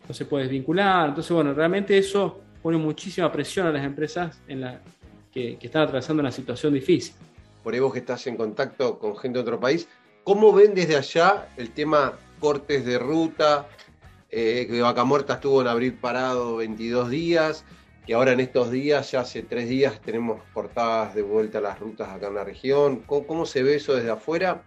no 0.08 0.14
se 0.14 0.26
puede 0.26 0.44
desvincular. 0.44 1.10
Entonces, 1.10 1.32
bueno, 1.32 1.54
realmente 1.54 1.98
eso 1.98 2.42
pone 2.62 2.78
muchísima 2.78 3.32
presión 3.32 3.68
a 3.68 3.72
las 3.72 3.84
empresas 3.84 4.42
en 4.48 4.62
la, 4.62 4.82
que, 5.32 5.58
que, 5.58 5.68
están 5.68 5.84
atravesando 5.84 6.22
una 6.22 6.32
situación 6.32 6.74
difícil. 6.74 7.14
Por 7.64 7.74
ahí 7.74 7.80
vos 7.80 7.92
que 7.94 8.00
estás 8.00 8.26
en 8.28 8.38
contacto 8.38 8.98
con 8.98 9.18
gente 9.18 9.38
de 9.38 9.42
otro 9.42 9.60
país, 9.60 9.88
¿Cómo 10.28 10.52
ven 10.52 10.76
desde 10.76 10.98
allá 10.98 11.48
el 11.56 11.72
tema 11.72 12.12
cortes 12.40 12.86
de 12.86 13.00
ruta? 13.00 13.68
Eh, 14.30 14.68
que 14.70 14.82
Vaca 14.82 15.06
Muerta 15.06 15.36
estuvo 15.36 15.62
en 15.62 15.68
abril 15.68 15.94
parado 15.94 16.58
22 16.58 17.10
días, 17.10 17.64
que 18.06 18.14
ahora 18.14 18.34
en 18.34 18.42
estos 18.42 18.72
días, 18.72 19.12
ya 19.12 19.22
hace 19.22 19.42
tres 19.42 19.70
días, 19.70 20.02
tenemos 20.02 20.42
cortadas 20.54 21.16
de 21.16 21.22
vuelta 21.22 21.62
las 21.62 21.80
rutas 21.80 22.10
acá 22.10 22.28
en 22.28 22.36
la 22.36 22.44
región. 22.44 23.04
¿Cómo, 23.06 23.46
se 23.46 23.64
ve 23.64 23.76
eso 23.76 23.96
desde 23.96 24.12
afuera? 24.12 24.64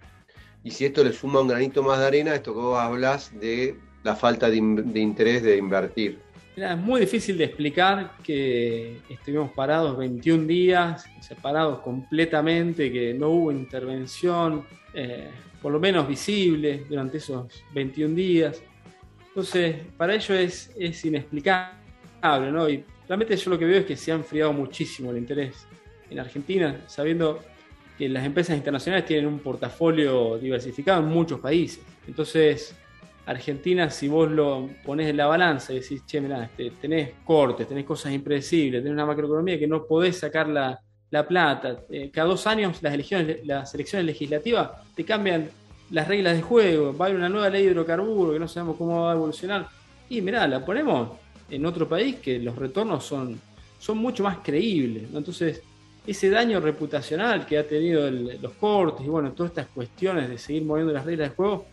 Y 0.64 0.70
si 0.70 0.86
esto 0.86 1.04
le 1.04 1.12
suma 1.12 1.40
un 1.40 1.48
granito 1.48 1.82
más 1.82 1.98
de 1.98 2.06
arena, 2.06 2.34
esto 2.34 2.54
que 2.54 2.60
vos 2.60 2.78
hablas 2.78 3.38
de 3.38 3.78
la 4.02 4.16
falta 4.16 4.48
de, 4.48 4.56
interés 4.56 5.42
de 5.42 5.56
invertir. 5.56 6.20
Es 6.57 6.76
muy 6.76 7.00
difícil 7.00 7.38
de 7.38 7.45
explicar 7.45 8.16
que 8.23 8.99
estuvimos 9.09 9.52
parados 9.52 9.97
21 9.97 10.47
días, 10.47 11.04
separados 11.21 11.80
completamente, 11.80 12.92
que 12.92 13.14
no 13.14 13.30
hubo 13.30 13.52
intervención, 13.52 14.66
eh, 14.92 15.30
por 15.62 15.73
lo 15.73 15.80
menos 15.80 16.09
visible, 16.09 16.85
durante 16.88 17.19
esos 17.19 17.62
21 17.73 18.14
días. 18.14 18.62
Entonces, 19.28 19.76
para 19.97 20.14
ello 20.14 20.35
es, 20.35 20.73
es 20.76 21.04
inexplicable, 21.04 22.50
¿no? 22.50 22.69
Y 22.69 22.85
realmente 23.07 23.37
yo 23.37 23.50
lo 23.50 23.59
que 23.59 23.64
veo 23.64 23.78
es 23.80 23.87
que 23.87 23.97
se 23.97 24.12
ha 24.12 24.14
enfriado 24.16 24.52
muchísimo 24.52 25.11
el 25.12 25.19
interés 25.19 25.66
en 26.11 26.19
Argentina, 26.19 26.83
sabiendo 26.87 27.40
que 27.97 28.09
las 28.09 28.25
empresas 28.25 28.57
internacionales 28.57 29.07
tienen 29.07 29.26
un 29.26 29.38
portafolio 29.38 30.38
diversificado 30.38 31.00
en 31.02 31.09
muchos 31.09 31.38
países. 31.38 31.80
Entonces, 32.09 32.75
Argentina, 33.30 33.90
si 33.90 34.08
vos 34.08 34.30
lo 34.30 34.68
pones 34.84 35.08
en 35.08 35.16
la 35.16 35.26
balanza 35.26 35.72
y 35.72 35.80
decís, 35.80 36.04
che, 36.06 36.20
mirá, 36.20 36.44
este, 36.44 36.72
tenés 36.80 37.10
cortes, 37.25 37.66
tenés 37.68 37.84
cosas 37.84 38.12
impredecibles, 38.12 38.82
tenés 38.82 38.94
una 38.94 39.06
macroeconomía 39.06 39.58
que 39.58 39.66
no 39.66 39.84
podés 39.84 40.18
sacar 40.18 40.49
la, 40.49 40.80
plata, 41.26 41.80
eh, 41.90 42.10
cada 42.12 42.28
dos 42.28 42.46
años 42.46 42.82
las 42.82 42.94
elecciones, 42.94 43.44
las 43.44 43.75
elecciones 43.75 44.06
legislativas 44.06 44.70
te 44.94 45.04
cambian 45.04 45.50
las 45.90 46.06
reglas 46.06 46.37
de 46.37 46.42
juego, 46.42 46.96
va 46.96 47.06
a 47.06 47.08
haber 47.08 47.18
una 47.18 47.28
nueva 47.28 47.50
ley 47.50 47.64
de 47.64 47.72
hidrocarburos 47.72 48.32
que 48.32 48.38
no 48.38 48.49
sabemos 48.49 48.76
cómo 48.76 49.02
va 49.02 49.12
a 49.12 49.14
evolucionar. 49.14 49.68
Y 50.08 50.20
mirá, 50.20 50.46
la 50.46 50.64
ponemos 50.64 51.10
en 51.50 51.66
otro 51.66 51.88
país 51.88 52.16
que 52.16 52.38
los 52.38 52.56
retornos 52.56 53.04
son, 53.04 53.40
son 53.78 53.99
mucho 53.99 54.22
más 54.22 54.38
creíbles. 54.38 55.04
Entonces, 55.12 55.62
ese 56.06 56.30
daño 56.30 56.60
reputacional 56.60 57.44
que 57.44 57.58
ha 57.58 57.66
tenido 57.66 58.10
los 58.10 58.52
cortes 58.52 59.06
y 59.06 59.08
bueno, 59.08 59.32
todas 59.32 59.50
estas 59.50 59.66
cuestiones 59.66 60.28
de 60.28 60.38
seguir 60.38 60.64
moviendo 60.64 60.92
las 60.92 61.04
reglas 61.04 61.30
de 61.30 61.37
juego, 61.37 61.66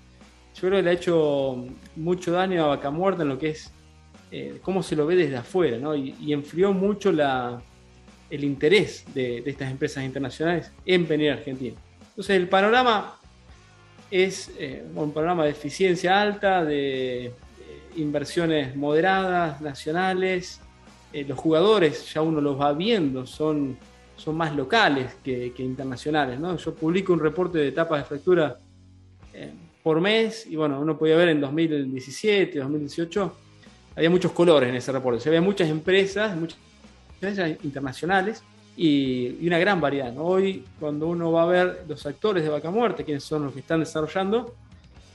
yo 0.57 0.67
creo 0.67 0.79
que 0.79 0.83
le 0.83 0.89
ha 0.89 0.93
hecho 0.93 1.65
mucho 1.95 2.31
daño 2.31 2.63
a 2.63 2.67
Vaca 2.67 2.89
Muerta 2.89 3.21
en 3.21 3.29
lo 3.29 3.37
que 3.37 3.49
es 3.49 3.71
eh, 4.31 4.57
cómo 4.63 4.81
se 4.81 4.95
lo 4.95 5.05
ve 5.05 5.15
desde 5.15 5.37
afuera, 5.37 5.77
¿no? 5.77 5.95
Y, 5.95 6.33
enfrió 6.33 6.73
mucho 6.73 7.11
el 7.11 8.43
interés 8.43 9.05
de, 9.13 9.43
estas 9.45 9.69
empresas 9.69 10.03
internacionales 10.03 10.71
en 10.83 11.07
venir 11.07 11.29
a 11.29 11.33
Argentina. 11.35 11.77
Entonces, 12.09 12.35
el 12.35 12.49
panorama 12.49 13.19
es 14.09 14.51
eh, 14.57 14.83
un 14.95 15.11
panorama 15.11 15.45
de 15.45 15.51
eficiencia 15.51 16.19
alta, 16.19 16.65
de, 16.65 17.31
inversiones 17.95 18.75
moderadas, 18.75 19.61
nacionales. 19.61 20.59
Eh, 21.13 21.23
los 21.23 21.37
jugadores, 21.37 22.11
ya 22.11 22.21
uno 22.21 22.41
los 22.41 22.59
va 22.59 22.73
viendo, 22.73 23.27
son 23.27 23.77
más 24.33 24.55
locales 24.55 25.15
que, 25.23 25.53
internacionales. 25.59 26.39
¿no? 26.39 26.57
Yo 26.57 26.73
publico 26.73 27.13
un 27.13 27.19
reporte 27.19 27.59
de 27.59 27.67
etapas 27.67 27.99
de 27.99 28.05
fractura 28.05 28.57
eh, 28.59 28.66
por 29.88 30.01
mes 30.01 30.46
y 30.46 30.58
bueno, 30.58 30.82
uno 30.82 30.98
podía 30.98 31.15
ver 31.15 31.29
en 31.29 31.39
2017, 31.39 32.60
2018, 32.60 33.34
había 33.96 34.10
muchos 34.10 34.34
colores 34.34 34.67
en 34.67 34.75
ese 34.75 34.91
reporte. 34.91 35.22
Se 35.22 35.29
había 35.29 35.39
muchas 35.39 35.70
empresas, 35.70 36.36
muchas 36.36 36.60
empresas 37.13 37.51
internacionales 37.63 38.44
y, 38.75 39.48
una 39.48 39.58
gran 39.58 39.79
variedad. 39.79 40.13
Hoy, 40.17 40.65
cuando 40.77 41.08
uno 41.08 41.32
va 41.32 41.44
a 41.44 41.46
ver 41.46 41.86
los 41.88 42.06
actores 42.06 42.44
de 42.44 42.50
Vaca 42.50 42.70
Muerte, 42.70 43.06
quienes 43.06 43.24
son 43.24 43.46
los 43.46 43.53
que 43.53 43.62
están 43.62 43.79
desarrollando, 43.79 44.56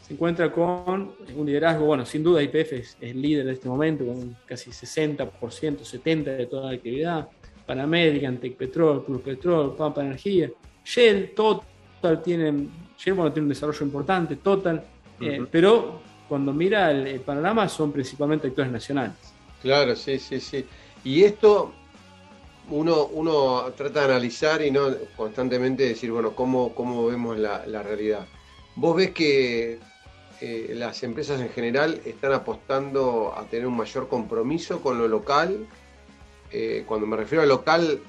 se 0.07 0.15
encuentra 0.15 0.51
con 0.51 1.17
un 1.37 1.45
liderazgo, 1.47 1.85
bueno, 1.85 2.07
sin 2.07 2.23
duda 2.23 2.43
IPF 2.43 2.73
es 2.73 2.97
el 3.03 3.21
líder 3.21 3.45
de 3.45 3.53
este 3.53 3.69
momento, 3.69 4.07
con 4.07 4.35
casi 4.47 4.71
60%, 4.71 5.29
70% 5.39 6.25
de 6.25 6.47
toda 6.47 6.71
la 6.71 6.77
actividad. 6.77 7.29
Panamerican, 7.67 8.39
Petrol, 8.39 9.05
Plus 9.05 9.21
Petrol, 9.21 9.77
Pampa 9.77 10.01
Energía, 10.01 10.51
Shell, 10.83 11.35
Total 11.35 11.72
tienen, 12.23 12.71
bueno, 13.07 13.33
tiene 13.33 13.45
un 13.45 13.49
desarrollo 13.49 13.85
importante, 13.85 14.37
Total, 14.37 14.85
eh, 15.21 15.45
pero 15.51 16.01
cuando 16.29 16.53
mira 16.53 16.91
el, 16.91 17.21
panorama 17.21 17.69
son 17.69 17.93
principalmente 17.93 18.49
actores 18.49 18.73
nacionales. 18.73 19.15
Claro, 19.61 19.95
sí, 19.95 20.19
sí, 20.19 20.41
sí. 20.41 20.65
Y 21.05 21.23
esto 21.23 21.73
uno, 22.71 23.07
uno 23.07 23.65
trata 23.77 24.01
de 24.01 24.07
analizar 24.07 24.63
y 24.63 24.71
no 24.71 24.89
constantemente 25.17 25.85
decir, 25.85 26.11
bueno, 26.11 26.35
¿cómo, 26.35 26.75
cómo 26.75 27.07
vemos 27.07 27.39
la, 27.39 27.83
realidad? 27.83 28.27
Vos 28.75 28.97
ves 28.97 29.11
que 29.11 29.79
eh, 30.41 30.73
las 30.75 31.03
empresas 31.03 31.41
en 31.41 31.51
general 31.51 32.01
están 32.05 32.33
apostando 32.33 33.35
a 33.37 33.45
tener 33.45 33.67
un 33.67 33.77
mayor 33.77 34.09
compromiso 34.09 34.81
con 34.81 34.99
lo 34.99 35.07
local 35.07 35.67
eh, 36.53 36.85
cuando 36.87 37.07
me 37.07 37.17
refiero 37.17 37.43
a 37.43 37.47
local, 37.47 38.01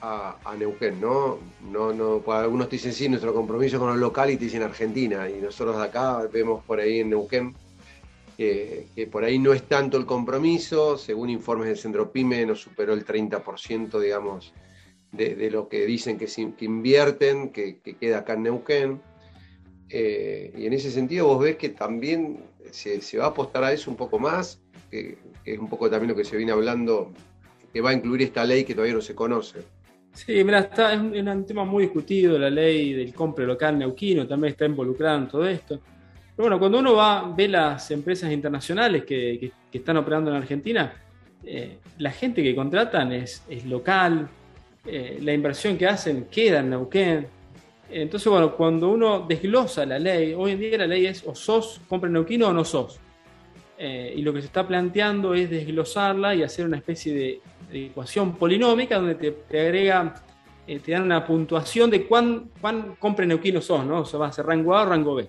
a, 0.00 0.54
Neuquén, 0.58 1.00
¿no? 1.00 1.38
No, 1.70 1.92
no, 1.92 2.20
pues 2.24 2.38
algunos 2.38 2.68
te 2.68 2.76
dicen 2.76 2.92
sí, 2.92 3.08
nuestro 3.08 3.34
compromiso 3.34 3.78
con 3.78 3.88
lo 3.88 3.96
local 3.96 4.30
y 4.30 4.36
te 4.36 4.44
dicen 4.44 4.62
Argentina, 4.62 5.28
y 5.28 5.40
nosotros 5.40 5.76
de 5.76 5.84
acá 5.84 6.26
vemos 6.32 6.64
por 6.64 6.80
ahí 6.80 7.00
en 7.00 7.10
Neuquén 7.10 7.54
que 8.38 9.08
por 9.10 9.24
ahí 9.24 9.36
no 9.40 9.52
es 9.52 9.64
tanto 9.64 9.96
el 9.96 10.06
compromiso, 10.06 10.96
según 10.96 11.28
informes 11.28 11.66
del 11.66 11.76
Centro 11.76 12.12
PYME 12.12 12.46
nos 12.46 12.60
superó 12.60 12.94
el 12.94 13.04
30%, 13.04 13.98
digamos, 13.98 14.54
de, 15.10 15.50
lo 15.50 15.68
que 15.68 15.84
dicen 15.86 16.18
que, 16.18 16.28
invierten, 16.64 17.48
que, 17.48 17.80
queda 17.80 18.18
acá 18.18 18.34
en 18.34 18.44
Neuquén. 18.44 19.00
Eh, 19.90 20.52
y 20.56 20.66
en 20.66 20.72
ese 20.72 20.92
sentido 20.92 21.26
vos 21.26 21.42
ves 21.42 21.56
que 21.56 21.70
también 21.70 22.44
se, 22.70 23.00
va 23.18 23.24
a 23.24 23.28
apostar 23.28 23.64
a 23.64 23.72
eso 23.72 23.90
un 23.90 23.96
poco 23.96 24.20
más, 24.20 24.60
que, 24.88 25.18
es 25.44 25.58
un 25.58 25.68
poco 25.68 25.90
también 25.90 26.10
lo 26.10 26.16
que 26.16 26.24
se 26.24 26.36
viene 26.36 26.52
hablando 26.52 27.10
que 27.72 27.80
va 27.80 27.90
a 27.90 27.94
incluir 27.94 28.22
esta 28.22 28.44
ley 28.44 28.64
que 28.64 28.74
todavía 28.74 28.94
no 28.94 29.00
se 29.00 29.16
conoce. 29.16 29.64
Sí, 30.18 30.42
mira, 30.42 30.58
está, 30.58 30.92
es 30.92 30.98
un, 30.98 31.46
tema 31.46 31.64
muy 31.64 31.84
discutido, 31.84 32.36
la 32.36 32.50
ley 32.50 32.92
del 32.92 33.14
compre 33.14 33.46
local 33.46 33.78
neuquino 33.78 34.26
también 34.26 34.50
está 34.50 34.66
involucrada 34.66 35.16
en 35.16 35.28
todo 35.28 35.46
esto. 35.46 35.78
Pero 36.34 36.48
bueno, 36.48 36.58
cuando 36.58 36.80
uno 36.80 36.96
va, 36.96 37.32
ve 37.36 37.46
las 37.46 37.88
empresas 37.92 38.32
internacionales 38.32 39.04
que, 39.04 39.52
están 39.72 39.96
operando 39.96 40.30
en 40.30 40.36
Argentina, 40.36 40.92
eh, 41.44 41.78
la 41.98 42.10
gente 42.10 42.42
que 42.42 42.52
contratan 42.52 43.12
es, 43.12 43.44
es 43.48 43.64
local, 43.64 44.28
eh, 44.84 45.20
la 45.22 45.32
inversión 45.32 45.78
que 45.78 45.86
hacen 45.86 46.24
queda 46.24 46.58
en 46.58 46.70
Neuquén. 46.70 47.28
Entonces, 47.88 48.28
bueno, 48.28 48.56
cuando 48.56 48.88
uno 48.88 49.20
desglosa 49.20 49.86
la 49.86 50.00
ley, 50.00 50.34
hoy 50.34 50.50
en 50.50 50.58
día 50.58 50.78
la 50.78 50.88
ley 50.88 51.06
es 51.06 51.22
o 51.24 51.34
sos 51.36 51.80
compra 51.88 52.10
neuquino 52.10 52.48
o 52.48 52.52
no 52.52 52.64
sos. 52.64 52.98
Eh, 53.78 54.14
y 54.16 54.22
lo 54.22 54.32
que 54.32 54.40
se 54.40 54.46
está 54.46 54.66
planteando 54.66 55.34
es 55.34 55.48
desglosarla 55.48 56.34
y 56.34 56.42
hacer 56.42 56.66
una 56.66 56.78
especie 56.78 57.14
de, 57.14 57.40
ecuación 57.70 58.34
polinómica 58.36 58.96
donde 58.96 59.14
te, 59.14 59.60
agrega, 59.60 60.14
eh, 60.66 60.80
te 60.80 60.92
dan 60.92 61.02
una 61.02 61.24
puntuación 61.24 61.90
de 61.90 62.06
cuán, 62.06 62.50
cuán 62.60 62.96
compre 62.96 63.26
neuquino 63.26 63.60
sos, 63.60 63.84
¿no? 63.84 64.00
O 64.00 64.04
sea, 64.04 64.18
va 64.18 64.28
a 64.28 64.32
ser 64.32 64.46
rango 64.46 64.74
A 64.74 64.82
o 64.82 64.86
rango 64.86 65.14
B. 65.14 65.28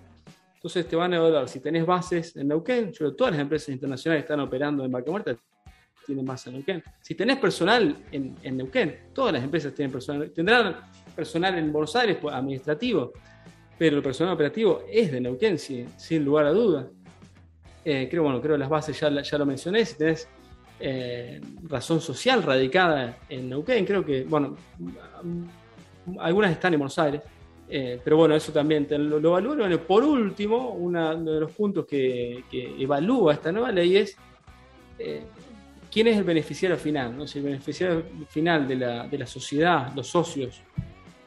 Entonces 0.55 0.87
te 0.87 0.95
van 0.95 1.13
a 1.13 1.17
evaluar 1.17 1.47
si 1.47 1.59
tenés 1.59 1.85
bases 1.85 2.35
en 2.35 2.47
Neuquén, 2.47 2.91
yo 2.91 3.13
todas 3.13 3.33
las 3.33 3.41
empresas 3.41 3.69
internacionales 3.69 4.23
están 4.23 4.39
operando 4.39 4.83
en 4.83 4.91
Vaca 4.91 5.11
Muerta 5.11 5.37
tienen 6.09 6.25
bases 6.25 6.47
en 6.47 6.53
Neuquén. 6.53 6.83
Si 7.01 7.13
tenés 7.13 7.37
personal 7.37 7.95
en, 8.11 8.57
Neuquén, 8.57 9.11
todas 9.13 9.31
las 9.31 9.43
empresas 9.43 9.75
tienen 9.75 9.91
personal, 9.91 10.31
tendrán 10.31 10.77
personal 11.15 11.55
en 11.57 11.71
Buenos 11.71 11.95
Aires 11.95 12.17
administrativo, 12.31 13.13
pero 13.77 13.97
el 13.97 14.03
personal 14.03 14.33
operativo 14.33 14.81
es 14.91 15.11
de 15.11 15.21
Neuquén, 15.21 15.59
sin, 15.59 15.87
sin 15.99 16.25
lugar 16.25 16.47
a 16.47 16.51
dudas. 16.51 16.87
Eh, 17.91 18.07
creo, 18.07 18.21
bueno, 18.21 18.39
creo 18.39 18.55
las 18.55 18.69
bases 18.69 18.99
ya, 18.99 19.09
ya 19.09 19.37
lo 19.39 19.47
mencioné, 19.47 19.83
si 19.83 19.97
tenés 19.97 20.29
eh, 20.79 21.41
razón 21.63 21.99
social 21.99 22.43
radicada 22.43 23.17
en 23.27 23.49
Neuquén, 23.49 23.83
creo 23.83 24.05
que, 24.05 24.25
bueno, 24.25 24.55
algunas 26.19 26.51
están 26.51 26.75
en 26.75 26.81
Buenos 26.81 26.99
Aires, 26.99 27.23
eh, 27.67 27.99
pero 28.03 28.17
bueno, 28.17 28.35
eso 28.35 28.51
también 28.51 28.85
lo, 28.91 29.19
lo 29.19 29.29
evalúo. 29.39 29.79
por 29.79 30.03
último, 30.03 30.69
uno 30.69 31.15
de 31.15 31.39
los 31.39 31.51
puntos 31.51 31.87
que, 31.87 32.43
evalúa 32.77 33.33
esta 33.33 33.51
nueva 33.51 33.71
ley 33.71 33.97
es 33.97 34.15
quién 35.91 36.05
es 36.05 36.17
el 36.17 36.23
beneficiario 36.23 36.77
final, 36.77 37.17
¿no? 37.17 37.25
si 37.25 37.39
el 37.39 37.45
beneficiario 37.45 38.03
final 38.27 38.67
de 38.67 38.75
la, 38.75 39.07
de 39.07 39.17
la 39.17 39.25
sociedad, 39.25 39.91
los 39.95 40.05
socios, 40.05 40.61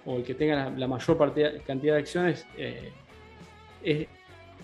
o 0.07 0.19
el 0.19 0.23
que 0.23 0.35
tenga 0.35 0.71
la, 0.71 0.87
mayor 0.87 1.19
cantidad 1.67 1.95
de 1.95 1.99
acciones, 1.99 2.47
es, 3.83 4.07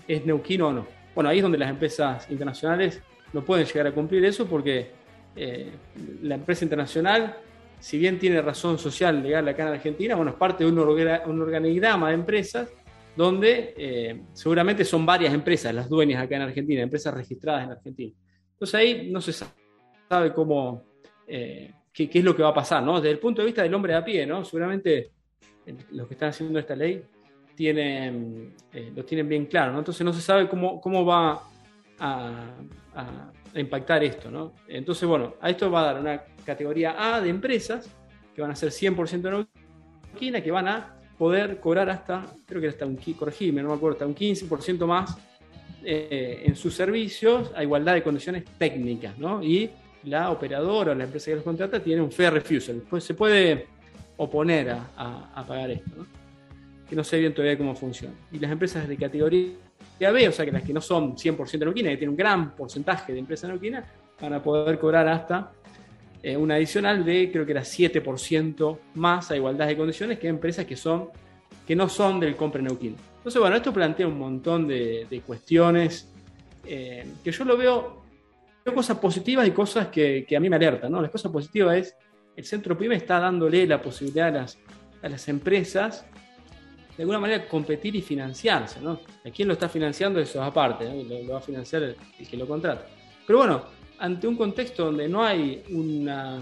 es 0.07 0.25
neuquino 0.25 0.69
o 0.69 0.71
no. 0.71 0.98
Bueno, 1.19 1.31
ahí 1.31 1.39
es 1.39 1.43
donde 1.43 1.57
las 1.57 1.69
empresas 1.69 2.31
internacionales 2.31 3.01
no 3.33 3.43
pueden 3.43 3.65
llegar 3.65 3.87
a 3.87 3.91
cumplir 3.91 4.23
eso 4.23 4.47
porque 4.47 4.89
eh, 5.35 5.69
la 6.21 6.35
empresa 6.35 6.63
internacional, 6.63 7.35
si 7.77 7.97
bien 7.97 8.17
tiene 8.17 8.41
razón 8.41 8.79
social 8.79 9.21
legal 9.21 9.45
acá 9.49 9.63
en 9.63 9.73
Argentina, 9.73 10.15
bueno, 10.15 10.31
es 10.31 10.37
parte 10.37 10.63
de 10.63 10.71
un, 10.71 10.79
organigrama 10.79 12.07
de 12.07 12.13
empresas 12.13 12.69
donde 13.17 13.73
eh, 13.75 14.21
seguramente 14.31 14.85
son 14.85 15.05
varias 15.05 15.33
empresas 15.33 15.75
las 15.75 15.89
dueñas 15.89 16.23
acá 16.23 16.37
en 16.37 16.43
Argentina, 16.43 16.81
empresas 16.81 17.13
registradas 17.13 17.65
en 17.65 17.71
Argentina. 17.71 18.13
Entonces 18.53 18.75
ahí 18.75 19.11
no 19.11 19.19
se 19.19 19.33
sabe 19.33 20.33
cómo, 20.33 20.85
eh, 21.27 21.73
qué, 21.91 22.09
es 22.13 22.23
lo 22.23 22.33
que 22.33 22.43
va 22.43 22.49
a 22.51 22.53
pasar, 22.53 22.81
¿no? 22.81 22.95
Desde 22.95 23.11
el 23.11 23.19
punto 23.19 23.41
de 23.41 23.47
vista 23.47 23.61
del 23.61 23.73
hombre 23.73 23.91
de 23.91 23.99
a 23.99 24.05
pie, 24.05 24.25
¿no? 24.25 24.45
Seguramente 24.45 25.11
los 25.91 26.07
que 26.07 26.13
están 26.13 26.29
haciendo 26.29 26.59
esta 26.59 26.77
ley 26.77 27.03
tienen, 27.59 28.53
eh, 28.71 28.89
lo 28.95 29.03
tienen 29.03 29.27
bien 29.27 29.45
claro, 29.45 29.73
¿no? 29.73 29.79
Entonces 29.79 30.05
no 30.05 30.13
se 30.13 30.21
sabe 30.21 30.47
cómo, 30.47 30.79
cómo 30.79 31.03
va 31.03 31.41
a, 31.99 32.45
impactar 33.53 34.01
esto, 34.01 34.31
¿no? 34.31 34.53
Entonces, 34.65 35.05
bueno, 35.05 35.33
a 35.41 35.49
esto 35.49 35.69
va 35.69 35.81
a 35.81 35.85
dar 35.87 35.99
una 35.99 36.23
categoría 36.45 36.95
A 36.97 37.19
de 37.19 37.27
empresas 37.27 37.93
que 38.33 38.41
van 38.41 38.51
a 38.51 38.55
ser 38.55 38.69
100% 38.69 39.45
neuquinas, 40.13 40.41
que 40.41 40.51
van 40.51 40.69
a 40.69 40.95
poder 41.17 41.59
cobrar 41.59 41.89
hasta, 41.89 42.25
creo 42.45 42.61
que 42.61 42.69
hasta 42.69 42.85
un, 42.85 42.95
corregime, 42.95 43.61
no 43.61 43.67
me 43.67 43.75
acuerdo, 43.75 43.95
hasta 43.95 44.07
un 44.07 44.15
15% 44.15 44.85
más 44.85 45.17
eh, 45.83 46.43
en 46.45 46.55
sus 46.55 46.73
servicios 46.73 47.51
a 47.57 47.61
igualdad 47.61 47.95
de 47.95 48.03
condiciones 48.03 48.45
técnicas, 48.57 49.17
¿no? 49.17 49.43
Y 49.43 49.69
la 50.03 50.31
operadora 50.31 50.93
o 50.93 50.95
la 50.95 51.03
empresa 51.03 51.25
que 51.25 51.35
los 51.35 51.43
contrata 51.43 51.81
tiene 51.81 52.01
un 52.01 52.11
fair 52.11 52.31
refusal. 52.31 52.83
Pues 52.89 53.03
se 53.03 53.15
puede 53.15 53.67
oponer 54.15 54.77
a, 54.95 55.45
pagar 55.45 55.71
esto, 55.71 55.91
¿no? 55.97 56.18
Que 56.89 56.95
no 56.95 57.03
sé 57.03 57.19
bien 57.19 57.33
todavía 57.33 57.57
cómo 57.57 57.75
funciona. 57.75 58.13
Y 58.31 58.39
las 58.39 58.51
empresas 58.51 58.87
de 58.87 58.97
categoría 58.97 60.11
B, 60.11 60.27
o 60.27 60.31
sea 60.31 60.45
que 60.45 60.51
las 60.51 60.63
que 60.63 60.73
no 60.73 60.81
son 60.81 61.15
100% 61.15 61.59
neuquinas, 61.59 61.91
que 61.91 61.97
tienen 61.97 62.09
un 62.09 62.17
gran 62.17 62.55
porcentaje 62.55 63.13
de 63.13 63.19
empresas 63.19 63.49
neuquinas, 63.49 63.85
van 64.19 64.33
a 64.33 64.41
poder 64.41 64.79
cobrar 64.79 65.07
hasta 65.07 65.51
eh, 66.21 66.35
un 66.35 66.51
adicional 66.51 67.05
de, 67.05 67.31
creo 67.31 67.45
que 67.45 67.51
era 67.51 67.61
7% 67.61 68.77
más 68.95 69.31
a 69.31 69.35
igualdad 69.35 69.67
de 69.67 69.77
condiciones 69.77 70.19
que 70.19 70.27
empresas 70.27 70.65
que, 70.65 70.75
son, 70.75 71.09
que 71.65 71.75
no 71.75 71.87
son 71.87 72.19
del 72.19 72.35
compre 72.35 72.61
neuquino. 72.61 72.97
Entonces, 73.17 73.39
bueno, 73.39 73.55
esto 73.55 73.71
plantea 73.71 74.07
un 74.07 74.17
montón 74.17 74.67
de, 74.67 75.21
cuestiones 75.25 76.11
eh, 76.65 77.05
que 77.23 77.31
yo 77.31 77.45
lo 77.45 77.55
veo, 77.55 78.03
veo 78.65 78.73
cosas 78.73 78.97
positivas 78.97 79.47
y 79.47 79.51
cosas 79.51 79.87
que, 79.87 80.25
a 80.35 80.39
mí 80.39 80.49
me 80.49 80.55
alertan. 80.55 80.91
¿no? 80.91 81.01
La 81.01 81.09
cosa 81.09 81.31
positiva 81.31 81.75
es, 81.77 81.95
el 82.35 82.45
Centro 82.45 82.77
PYME 82.77 82.95
está 82.95 83.19
dándole 83.19 83.67
la 83.67 83.81
posibilidad 83.81 84.27
a 84.27 84.31
las, 84.31 84.57
a 85.01 85.09
las 85.09 85.27
empresas 85.27 86.05
de 86.99 87.03
alguna 87.03 87.19
manera 87.21 87.47
competir 87.47 87.95
y 87.95 88.01
financiarse. 88.01 88.81
¿no? 88.81 88.99
¿A 89.25 89.29
quién 89.33 89.47
lo 89.47 89.53
está 89.53 89.69
financiando? 89.69 90.19
Eso 90.19 90.41
es 90.41 90.45
aparte, 90.45 90.83
lo, 90.83 91.23
lo 91.23 91.31
va 91.31 91.37
a 91.37 91.41
financiar 91.41 91.81
el, 91.81 91.95
el 92.19 92.27
que 92.27 92.35
lo 92.35 92.45
contrata. 92.45 92.85
Pero 93.25 93.39
bueno, 93.39 93.63
ante 93.99 94.27
un 94.27 94.35
contexto 94.35 94.83
donde 94.83 95.07
no 95.07 95.23
hay 95.23 95.63
una... 95.69 96.41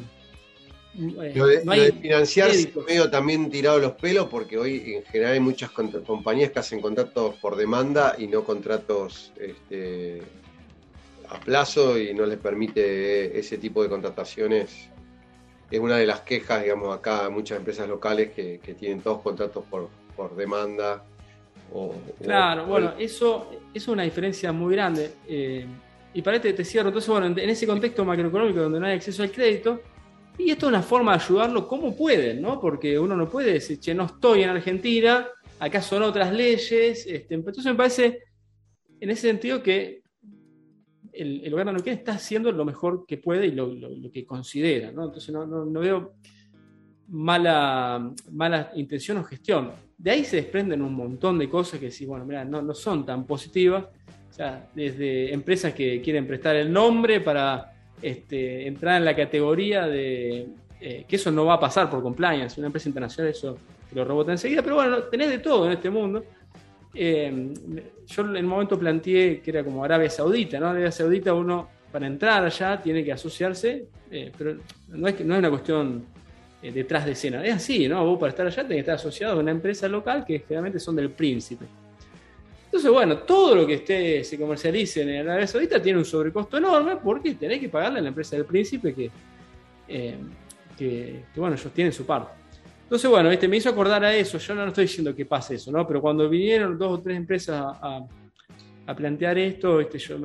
Eh, 0.96 1.34
lo 1.36 1.46
de, 1.46 1.64
no 1.64 1.74
hay 1.74 1.92
financiarse 1.92 2.74
medio 2.88 3.08
también 3.08 3.52
tirado 3.52 3.78
los 3.78 3.92
pelos 3.92 4.30
porque 4.30 4.58
hoy 4.58 4.96
en 4.96 5.04
general 5.04 5.34
hay 5.34 5.40
muchas 5.40 5.70
compañías 5.70 6.50
que 6.50 6.58
hacen 6.58 6.82
contratos 6.82 7.36
por 7.36 7.56
demanda 7.56 8.16
y 8.18 8.26
no 8.26 8.44
contratos 8.44 9.32
este, 9.40 10.24
a 11.30 11.40
plazo 11.40 12.00
y 12.00 12.16
no 12.16 12.26
les 12.26 12.40
permite 12.40 13.38
ese 13.38 13.60
tipo 13.60 13.84
de 13.84 13.90
contrataciones. 13.90 14.90
Es 15.70 15.80
una 15.80 15.98
de 15.98 16.08
las 16.08 16.22
quejas, 16.22 16.64
digamos, 16.64 16.98
acá 16.98 17.30
muchas 17.30 17.60
empresas 17.60 17.88
locales 17.88 18.32
que, 18.32 18.58
tienen 18.80 19.02
todos 19.02 19.22
contratos 19.22 19.64
por, 19.70 19.92
por 20.18 20.36
demanda. 20.36 21.06
claro, 22.22 22.66
bueno, 22.66 22.94
eso, 23.00 23.50
es 23.74 23.88
una 23.88 24.04
diferencia 24.04 24.52
muy 24.52 24.76
grande. 24.76 25.14
Eh, 25.28 25.66
y 26.14 26.22
para 26.22 26.38
este 26.38 26.52
te 26.52 26.66
cierro. 26.66 26.90
Entonces, 26.90 27.10
bueno, 27.10 27.28
en 27.28 27.50
ese 27.50 27.68
contexto 27.68 28.04
macroeconómico 28.04 28.60
donde 28.60 28.80
no 28.80 28.88
hay 28.88 28.96
acceso 28.96 29.24
al 29.24 29.32
crédito, 29.32 29.80
y 30.38 30.52
esto 30.52 30.68
es 30.68 30.70
una 30.70 30.82
forma 30.82 31.16
de 31.16 31.24
ayudarlo 31.24 31.68
como 31.68 31.96
pueden, 31.96 32.42
¿no? 32.42 32.60
Porque 32.60 32.98
uno 33.00 33.16
no 33.16 33.30
puede 33.30 33.54
decir, 33.54 33.80
che, 33.80 33.94
no 33.94 34.06
estoy 34.06 34.44
en 34.44 34.50
Argentina, 34.50 35.28
acá 35.60 35.82
son 35.82 36.04
otras 36.04 36.32
leyes. 36.34 37.06
Este, 37.08 37.34
entonces 37.34 37.66
me 37.66 37.76
parece, 37.76 38.24
en 39.00 39.10
ese 39.10 39.22
sentido, 39.22 39.64
que 39.64 40.02
el, 41.12 41.50
gobierno 41.50 41.74
no 41.74 41.80
está 41.80 42.14
haciendo 42.14 42.52
lo 42.52 42.66
mejor 42.66 43.06
que 43.08 43.18
puede 43.18 43.48
y 43.48 43.52
lo, 43.52 43.72
que 44.12 44.26
considera, 44.26 44.92
¿no? 44.92 45.06
Entonces 45.06 45.34
no, 45.34 45.80
veo 45.80 46.14
mala, 47.08 48.14
mala 48.32 48.72
intención 48.76 49.18
o 49.18 49.24
gestión. 49.24 49.72
De 49.98 50.12
ahí 50.12 50.24
se 50.24 50.38
desprenden 50.38 50.82
un 50.82 50.94
montón 50.94 51.40
de 51.40 51.50
cosas 51.50 51.80
que 51.80 51.90
sí, 51.90 52.06
bueno, 52.06 52.26
mira, 52.26 52.46
no, 52.46 52.62
no 52.62 52.74
son 52.74 53.06
tan 53.06 53.26
positivas 53.26 53.86
desde 54.76 55.34
empresas 55.34 55.74
que 55.74 56.02
quieren 56.02 56.28
prestar 56.28 56.56
el 56.56 56.72
nombre 56.72 57.22
para 57.22 57.74
este, 58.02 58.68
entrar 58.68 58.98
en 58.98 59.06
la 59.06 59.16
categoría 59.16 59.88
de 59.88 60.48
eh, 60.80 61.06
que 61.08 61.16
eso 61.16 61.32
no 61.32 61.46
va 61.46 61.56
a 61.56 61.60
pasar 61.60 61.90
por 61.90 62.04
compliance. 62.04 62.60
Una 62.60 62.68
empresa 62.68 62.88
internacional 62.90 63.32
eso 63.32 63.58
lo 63.94 64.06
rebota 64.06 64.32
enseguida, 64.32 64.62
pero 64.62 64.76
bueno, 64.76 65.04
tenés 65.04 65.30
de 65.30 65.40
todo 65.40 65.66
en 65.66 65.72
este 65.72 65.90
mundo. 65.90 66.24
Eh, 66.94 67.54
yo 68.06 68.22
en 68.24 68.38
el 68.38 68.46
momento 68.46 68.78
planteé 68.78 69.42
que 69.42 69.50
era 69.50 69.64
como 69.64 69.84
Arabia 69.84 70.10
Saudita, 70.10 70.60
¿no? 70.60 70.68
Arabia 70.68 70.92
Saudita 70.92 71.34
uno 71.34 71.70
para 71.92 72.06
entrar 72.06 72.44
allá 72.44 72.80
tiene 72.82 73.04
que 73.04 73.12
asociarse, 73.12 73.88
eh, 74.12 74.32
pero 74.38 74.58
no 74.90 75.08
es, 75.08 75.26
no 75.26 75.34
es 75.34 75.40
una 75.40 75.50
cuestión 75.50 76.06
detrás 76.62 77.06
de 77.06 77.12
escena, 77.12 77.46
es 77.46 77.54
así, 77.54 77.88
¿no? 77.88 78.04
Vos 78.06 78.20
para 78.20 78.32
estar 78.32 78.48
allá 78.48 78.64
tenés 78.64 78.78
que 78.78 78.80
estar 78.80 78.96
asociado 78.96 79.38
a 79.38 79.40
una 79.42 79.52
empresa 79.52 79.88
local 79.88 80.26
que 80.26 80.40
generalmente 80.40 80.80
son 80.80 80.96
del 80.96 81.12
príncipe. 81.12 81.66
Entonces, 82.66 82.92
bueno, 82.92 83.20
todo 83.20 83.56
lo 83.56 83.66
que 83.66 83.76
esté, 83.76 84.24
se 84.24 84.38
comercialice 84.38 85.02
en 85.02 85.28
Arabia 85.28 85.48
Saudita 85.48 85.82
tiene 85.82 86.00
un 86.00 86.06
sobrecosto 86.06 86.58
enorme 86.58 86.98
porque 86.98 87.36
tenés 87.36 87.60
que 87.60 87.70
pagarle 87.70 88.00
a 88.00 88.02
la 88.02 88.10
empresa 88.10 88.36
del 88.36 88.46
príncipe 88.46 88.94
que, 88.94 89.10
eh, 89.88 90.18
que, 90.78 91.24
bueno, 91.36 91.56
ellos 91.56 91.72
tienen 91.74 91.94
su 91.94 92.06
parte. 92.06 92.32
Entonces, 92.84 93.10
bueno, 93.10 93.32
este, 93.32 93.48
me 93.48 93.58
hizo 93.58 93.70
acordar 93.70 94.04
a 94.04 94.16
eso. 94.16 94.38
Yo 94.38 94.54
no 94.54 94.68
estoy 94.68 94.84
diciendo 94.84 95.16
que 95.16 95.26
pase 95.26 95.56
eso, 95.56 95.72
¿no? 95.72 95.88
Pero 95.88 96.02
cuando 96.02 96.30
vinieron 96.30 96.78
dos 96.78 97.00
o 97.00 97.02
tres 97.02 97.18
empresas 97.18 97.66
a, 97.82 98.06
plantear 98.96 99.38
esto, 99.38 99.82
este, 99.82 99.98
yo 99.98 100.18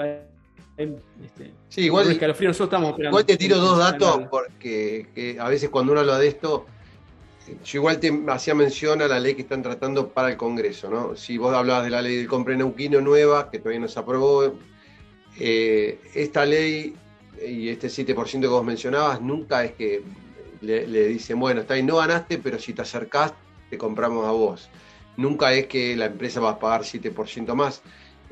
este, 1.24 1.52
sí, 1.68 1.82
igual, 1.82 2.08
nosotros 2.08 2.60
estamos 2.60 2.98
igual 2.98 3.24
te 3.24 3.36
tiro 3.36 3.58
dos 3.58 3.78
datos 3.78 4.22
porque 4.30 5.36
a 5.40 5.48
veces 5.48 5.70
cuando 5.70 5.92
uno 5.92 6.00
habla 6.00 6.18
de 6.18 6.28
esto 6.28 6.66
yo 7.64 7.78
igual 7.78 7.98
te 7.98 8.12
hacía 8.28 8.54
mención 8.54 9.02
a 9.02 9.08
la 9.08 9.18
ley 9.18 9.34
que 9.34 9.42
están 9.42 9.62
tratando 9.62 10.08
para 10.08 10.30
el 10.30 10.36
Congreso, 10.36 10.88
¿no? 10.88 11.16
Si 11.16 11.38
vos 11.38 11.54
hablabas 11.54 11.84
de 11.84 11.90
la 11.90 12.02
ley 12.02 12.16
del 12.16 12.28
compre 12.28 12.56
neuquino 12.56 13.00
nueva, 13.00 13.50
que 13.50 13.58
todavía 13.58 13.80
no 13.80 13.88
se 13.88 13.98
aprobó, 13.98 14.54
eh, 15.38 15.98
esta 16.14 16.44
ley 16.44 16.94
y 17.44 17.68
este 17.68 17.88
7% 17.88 18.40
que 18.40 18.46
vos 18.46 18.64
mencionabas, 18.64 19.20
nunca 19.20 19.64
es 19.64 19.72
que 19.72 20.02
le, 20.60 21.08
dicen, 21.08 21.40
bueno, 21.40 21.62
está 21.62 21.74
ahí, 21.74 21.82
no 21.82 21.96
ganaste, 21.96 22.38
pero 22.38 22.58
si 22.58 22.72
te 22.72 22.82
acercás, 22.82 23.34
te 23.68 23.76
compramos 23.76 24.26
a 24.26 24.30
vos. 24.30 24.68
Nunca 25.16 25.52
es 25.52 25.66
que 25.66 25.96
la 25.96 26.06
empresa 26.06 26.40
va 26.40 26.50
a 26.50 26.58
pagar 26.58 26.82
7% 26.82 27.54
más. 27.54 27.82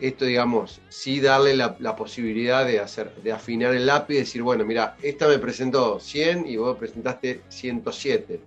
Esto, 0.01 0.25
digamos, 0.25 0.81
sí 0.89 1.21
darle 1.21 1.55
la, 1.57 1.97
posibilidad 1.97 2.67
de, 2.67 2.81
hacer, 2.81 3.15
de 3.23 3.33
afinar 3.33 3.75
el 3.75 3.87
lápiz 3.87 4.15
y 4.15 4.19
decir, 4.19 4.43
bueno, 4.43 4.65
mira, 4.65 4.97
esta 5.03 5.29
me 5.29 5.39
presentó 5.39 6.01
100 6.01 6.47
y 6.47 6.57
vos 6.57 6.79
presentaste 6.79 7.43
107 7.49 8.41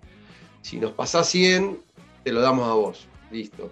si 0.63 0.79
nos 0.79 0.93
pasa 0.93 1.23
100, 1.25 1.77
te 2.23 2.31
lo 2.31 2.39
damos 2.39 2.69
a 2.69 2.73
vos. 2.73 3.07
Listo. 3.31 3.69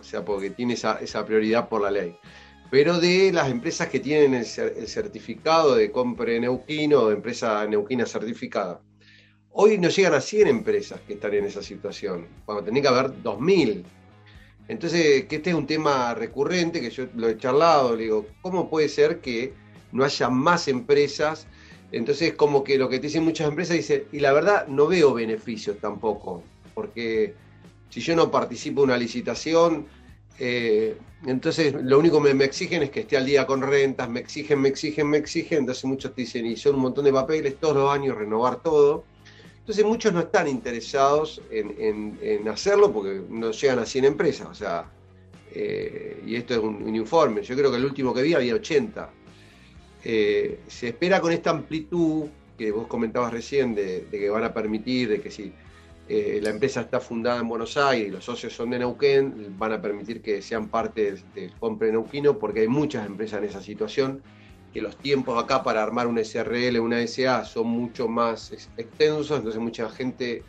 O 0.00 0.02
sea, 0.02 0.24
porque 0.24 0.50
tiene 0.50 0.72
esa, 0.74 1.26
prioridad 1.26 1.68
por 1.68 1.82
la 1.82 1.90
ley. 1.90 2.16
Pero 2.70 2.98
de 2.98 3.30
las 3.30 3.50
empresas 3.50 3.88
que 3.88 4.00
tienen 4.00 4.34
el, 4.34 4.46
certificado 4.46 5.76
de 5.76 5.92
compre 5.92 6.40
neuquino 6.40 7.00
o 7.00 7.08
de 7.08 7.16
empresa 7.16 7.66
neuquina 7.66 8.06
certificada, 8.06 8.80
hoy 9.50 9.76
no 9.78 9.90
llegan 9.90 10.14
a 10.14 10.20
100 10.20 10.48
empresas 10.48 11.00
que 11.06 11.12
están 11.12 11.34
en 11.34 11.44
esa 11.44 11.62
situación, 11.62 12.26
cuando 12.46 12.64
tenía 12.64 12.82
que 12.82 12.88
haber 12.88 13.10
2.000. 13.22 13.84
Entonces, 14.68 15.26
que 15.26 15.36
este 15.36 15.50
es 15.50 15.56
un 15.56 15.66
tema 15.66 16.14
recurrente 16.14 16.80
que 16.80 16.90
yo 16.90 17.06
lo 17.16 17.28
he 17.28 17.36
charlado, 17.36 17.96
le 17.96 18.04
digo, 18.04 18.26
¿cómo 18.40 18.70
puede 18.70 18.88
ser 18.88 19.20
que 19.20 19.52
no 19.92 20.04
haya 20.04 20.30
más 20.30 20.68
empresas 20.68 21.46
entonces, 21.94 22.34
como 22.34 22.64
que 22.64 22.76
lo 22.76 22.88
que 22.88 22.98
te 22.98 23.06
dicen 23.06 23.22
muchas 23.22 23.48
empresas, 23.48 23.76
dice, 23.76 24.06
y 24.10 24.18
la 24.18 24.32
verdad 24.32 24.66
no 24.66 24.88
veo 24.88 25.14
beneficios 25.14 25.78
tampoco, 25.78 26.42
porque 26.74 27.34
si 27.88 28.00
yo 28.00 28.16
no 28.16 28.32
participo 28.32 28.82
en 28.82 28.90
una 28.90 28.98
licitación, 28.98 29.86
eh, 30.40 30.96
entonces 31.24 31.72
lo 31.72 32.00
único 32.00 32.20
que 32.20 32.34
me, 32.34 32.44
exigen 32.44 32.82
es 32.82 32.90
que 32.90 33.00
esté 33.00 33.16
al 33.16 33.24
día 33.24 33.46
con 33.46 33.62
rentas, 33.62 34.08
me 34.10 34.18
exigen, 34.18 34.60
me 34.60 34.70
exigen, 34.70 35.08
me 35.08 35.18
exigen, 35.18 35.60
entonces 35.60 35.84
muchos 35.84 36.12
te 36.16 36.22
dicen, 36.22 36.46
y 36.46 36.56
son 36.56 36.74
un 36.74 36.80
montón 36.80 37.04
de 37.04 37.12
papeles 37.12 37.60
todos 37.60 37.76
los 37.76 37.94
años, 37.94 38.18
renovar 38.18 38.60
todo. 38.60 39.04
Entonces 39.64 39.84
muchos 39.86 40.12
no 40.12 40.20
están 40.20 40.46
interesados 40.46 41.40
en, 41.50 42.46
hacerlo 42.48 42.92
porque 42.92 43.22
no 43.30 43.50
llegan 43.50 43.78
a 43.78 43.86
100 43.86 44.04
empresas, 44.04 44.46
o 44.46 44.54
sea, 44.54 44.92
eh, 45.52 46.22
y 46.26 46.34
esto 46.34 46.52
es 46.52 46.60
un, 46.60 46.82
un, 46.82 46.94
informe, 46.94 47.42
yo 47.42 47.56
creo 47.56 47.70
que 47.70 47.78
el 47.78 47.86
último 47.86 48.12
que 48.12 48.20
vi 48.20 48.34
había 48.34 48.54
80. 48.54 49.10
Eh, 50.04 50.60
se 50.66 50.88
espera 50.88 51.18
con 51.18 51.32
esta 51.32 51.48
amplitud 51.48 52.26
que 52.58 52.70
vos 52.70 52.86
comentabas 52.86 53.32
recién 53.32 53.74
de, 53.74 54.06
que 54.10 54.28
van 54.28 54.44
a 54.44 54.52
permitir, 54.52 55.08
de 55.08 55.22
que 55.22 55.30
si 55.30 55.50
eh, 56.10 56.40
la 56.42 56.50
empresa 56.50 56.82
está 56.82 57.00
fundada 57.00 57.40
en 57.40 57.48
Buenos 57.48 57.78
Aires 57.78 58.08
y 58.08 58.10
los 58.10 58.22
socios 58.22 58.52
son 58.52 58.68
de 58.68 58.80
Neuquén, 58.80 59.56
van 59.58 59.72
a 59.72 59.80
permitir 59.80 60.20
que 60.20 60.42
sean 60.42 60.68
parte 60.68 61.16
del 61.34 61.54
compre 61.58 61.90
neuquino, 61.90 62.38
porque 62.38 62.60
hay 62.60 62.68
muchas 62.68 63.06
empresas 63.06 63.38
en 63.38 63.48
esa 63.48 63.62
situación, 63.62 64.22
que 64.74 64.82
los 64.82 64.96
tiempos 64.96 65.42
acá 65.42 65.62
para 65.62 65.84
armar 65.84 66.08
un 66.08 66.18
SRL, 66.18 66.80
una 66.80 67.06
SA, 67.06 67.44
son 67.44 67.68
mucho 67.68 68.08
más 68.08 68.52
extensos, 68.76 69.38
entonces 69.38 69.60
mucha 69.60 69.88
gente, 69.88 70.42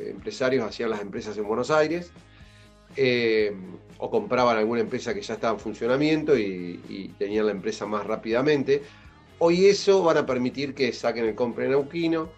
eh, 0.00 0.10
empresarios, 0.10 0.66
hacían 0.66 0.90
las 0.90 1.00
empresas 1.00 1.38
en 1.38 1.46
Buenos 1.46 1.70
Aires. 1.70 2.10
o 4.00 4.10
compraban 4.10 4.56
alguna 4.56 4.80
empresa 4.80 5.14
que 5.14 5.20
ya 5.22 5.34
estaba 5.34 5.54
en 5.54 5.60
funcionamiento 5.60 6.36
y, 6.36 7.14
tenían 7.18 7.46
la 7.46 7.52
empresa 7.52 7.86
más 7.86 8.04
rápidamente. 8.04 8.82
Hoy 9.38 9.66
eso 9.66 10.02
van 10.02 10.16
a 10.16 10.26
permitir 10.26 10.74
que 10.74 10.92
saquen 10.92 11.24
el 11.26 11.34
compre 11.36 11.68
neuquino, 11.68 12.28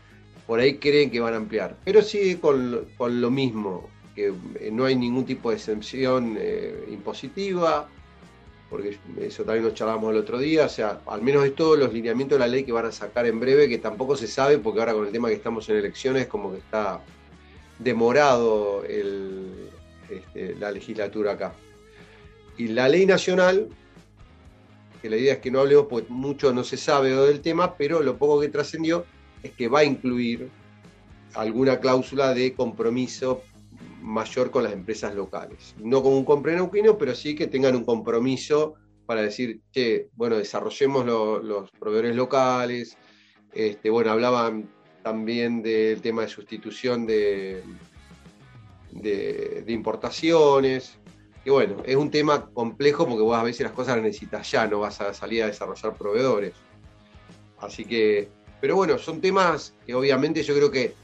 por 0.46 0.60
ahí 0.60 0.76
creen 0.76 1.10
que 1.10 1.20
van 1.20 1.32
a 1.32 1.36
ampliar, 1.38 1.76
pero 1.84 2.02
sigue 2.02 2.38
con, 2.38 2.86
lo 2.98 3.30
mismo, 3.30 3.88
que 4.14 4.34
eh, 4.60 4.70
no 4.70 4.84
hay 4.84 4.96
ningún 4.96 5.24
tipo 5.24 5.48
de 5.48 5.56
exención 5.56 6.36
eh, 6.38 6.84
impositiva, 6.90 7.88
porque 8.70 8.96
eso 9.20 9.42
también 9.42 9.64
nos 9.64 9.74
charlamos 9.74 10.12
el 10.12 10.18
otro 10.18 10.38
día, 10.38 10.66
o 10.66 10.68
sea, 10.68 11.00
al 11.06 11.22
menos 11.22 11.44
es 11.44 11.56
todos 11.56 11.76
los 11.76 11.92
lineamientos 11.92 12.38
de 12.38 12.46
la 12.46 12.50
ley 12.50 12.62
que 12.62 12.70
van 12.70 12.86
a 12.86 12.92
sacar 12.92 13.26
en 13.26 13.40
breve, 13.40 13.68
que 13.68 13.78
tampoco 13.78 14.16
se 14.16 14.28
sabe, 14.28 14.58
porque 14.58 14.78
ahora 14.78 14.94
con 14.94 15.06
el 15.06 15.12
tema 15.12 15.28
que 15.28 15.34
estamos 15.34 15.68
en 15.68 15.76
elecciones, 15.76 16.28
como 16.28 16.52
que 16.52 16.58
está 16.58 17.00
demorado 17.80 18.84
el, 18.84 19.70
la 20.60 20.70
legislatura 20.70 21.32
acá. 21.32 21.52
Y 22.56 22.68
la 22.68 22.88
ley 22.88 23.06
nacional, 23.06 23.68
que 25.02 25.10
la 25.10 25.16
idea 25.16 25.34
es 25.34 25.38
que 25.40 25.50
no 25.50 25.60
hablemos 25.60 25.86
porque 25.90 26.08
mucho 26.08 26.52
no 26.52 26.62
se 26.62 26.76
sabe 26.76 27.10
del 27.10 27.40
tema, 27.40 27.74
pero 27.76 28.00
lo 28.00 28.18
poco 28.18 28.40
que 28.40 28.48
trascendió 28.48 29.04
es 29.42 29.50
que 29.52 29.66
va 29.66 29.80
a 29.80 29.84
incluir 29.84 30.48
alguna 31.34 31.80
cláusula 31.80 32.34
de 32.34 32.54
compromiso 32.54 33.42
mayor 34.00 34.50
con 34.50 34.64
las 34.64 34.72
empresas 34.72 35.14
locales. 35.14 35.74
No 35.78 36.02
como 36.02 36.16
un 36.18 36.24
compre 36.24 36.54
neuquino, 36.54 36.98
pero 36.98 37.14
sí 37.14 37.34
que 37.34 37.46
tengan 37.46 37.76
un 37.76 37.84
compromiso 37.84 38.74
para 39.06 39.22
decir, 39.22 39.60
que, 39.72 40.08
bueno, 40.14 40.36
desarrollemos 40.36 41.04
los 41.04 41.70
proveedores 41.72 42.14
locales. 42.14 42.96
Este, 43.52 43.90
bueno, 43.90 44.12
hablaban 44.12 44.70
también 45.02 45.62
del 45.62 46.00
tema 46.00 46.22
de 46.22 46.28
sustitución 46.28 47.06
de, 47.06 47.62
de, 48.92 49.64
importaciones. 49.66 50.98
Y 51.44 51.50
bueno, 51.50 51.78
es 51.84 51.96
un 51.96 52.10
tema 52.10 52.50
complejo 52.50 53.06
porque 53.06 53.22
vos 53.22 53.36
a 53.36 53.42
veces 53.42 53.62
las 53.62 53.72
cosas 53.72 53.96
las 53.96 54.04
necesitas 54.04 54.50
ya, 54.50 54.66
no 54.66 54.80
vas 54.80 55.00
a 55.00 55.14
salir 55.14 55.42
a 55.42 55.46
desarrollar 55.46 55.94
proveedores. 55.94 56.52
Así 57.58 57.84
que, 57.84 58.28
pero 58.60 58.76
bueno, 58.76 58.98
son 58.98 59.20
temas 59.20 59.74
que 59.86 59.94
obviamente 59.94 60.42
yo 60.42 60.54
creo 60.54 60.70
que 60.70 60.94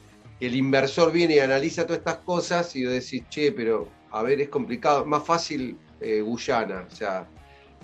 el 0.41 0.55
inversor 0.55 1.13
viene 1.13 1.37
y 1.37 1.39
analiza 1.39 1.85
todas 1.85 1.99
estas 1.99 2.19
cosas 2.19 2.75
y 2.77 2.83
decís, 2.83 3.23
che, 3.29 3.53
pero 3.53 3.89
a 4.11 4.23
ver, 4.23 4.41
es 4.41 4.49
complicado, 4.49 5.05
más 5.05 5.25
fácil 5.25 5.77
eh, 6.01 6.21
Guyana, 6.21 6.87
o 6.91 6.95
sea, 6.95 7.27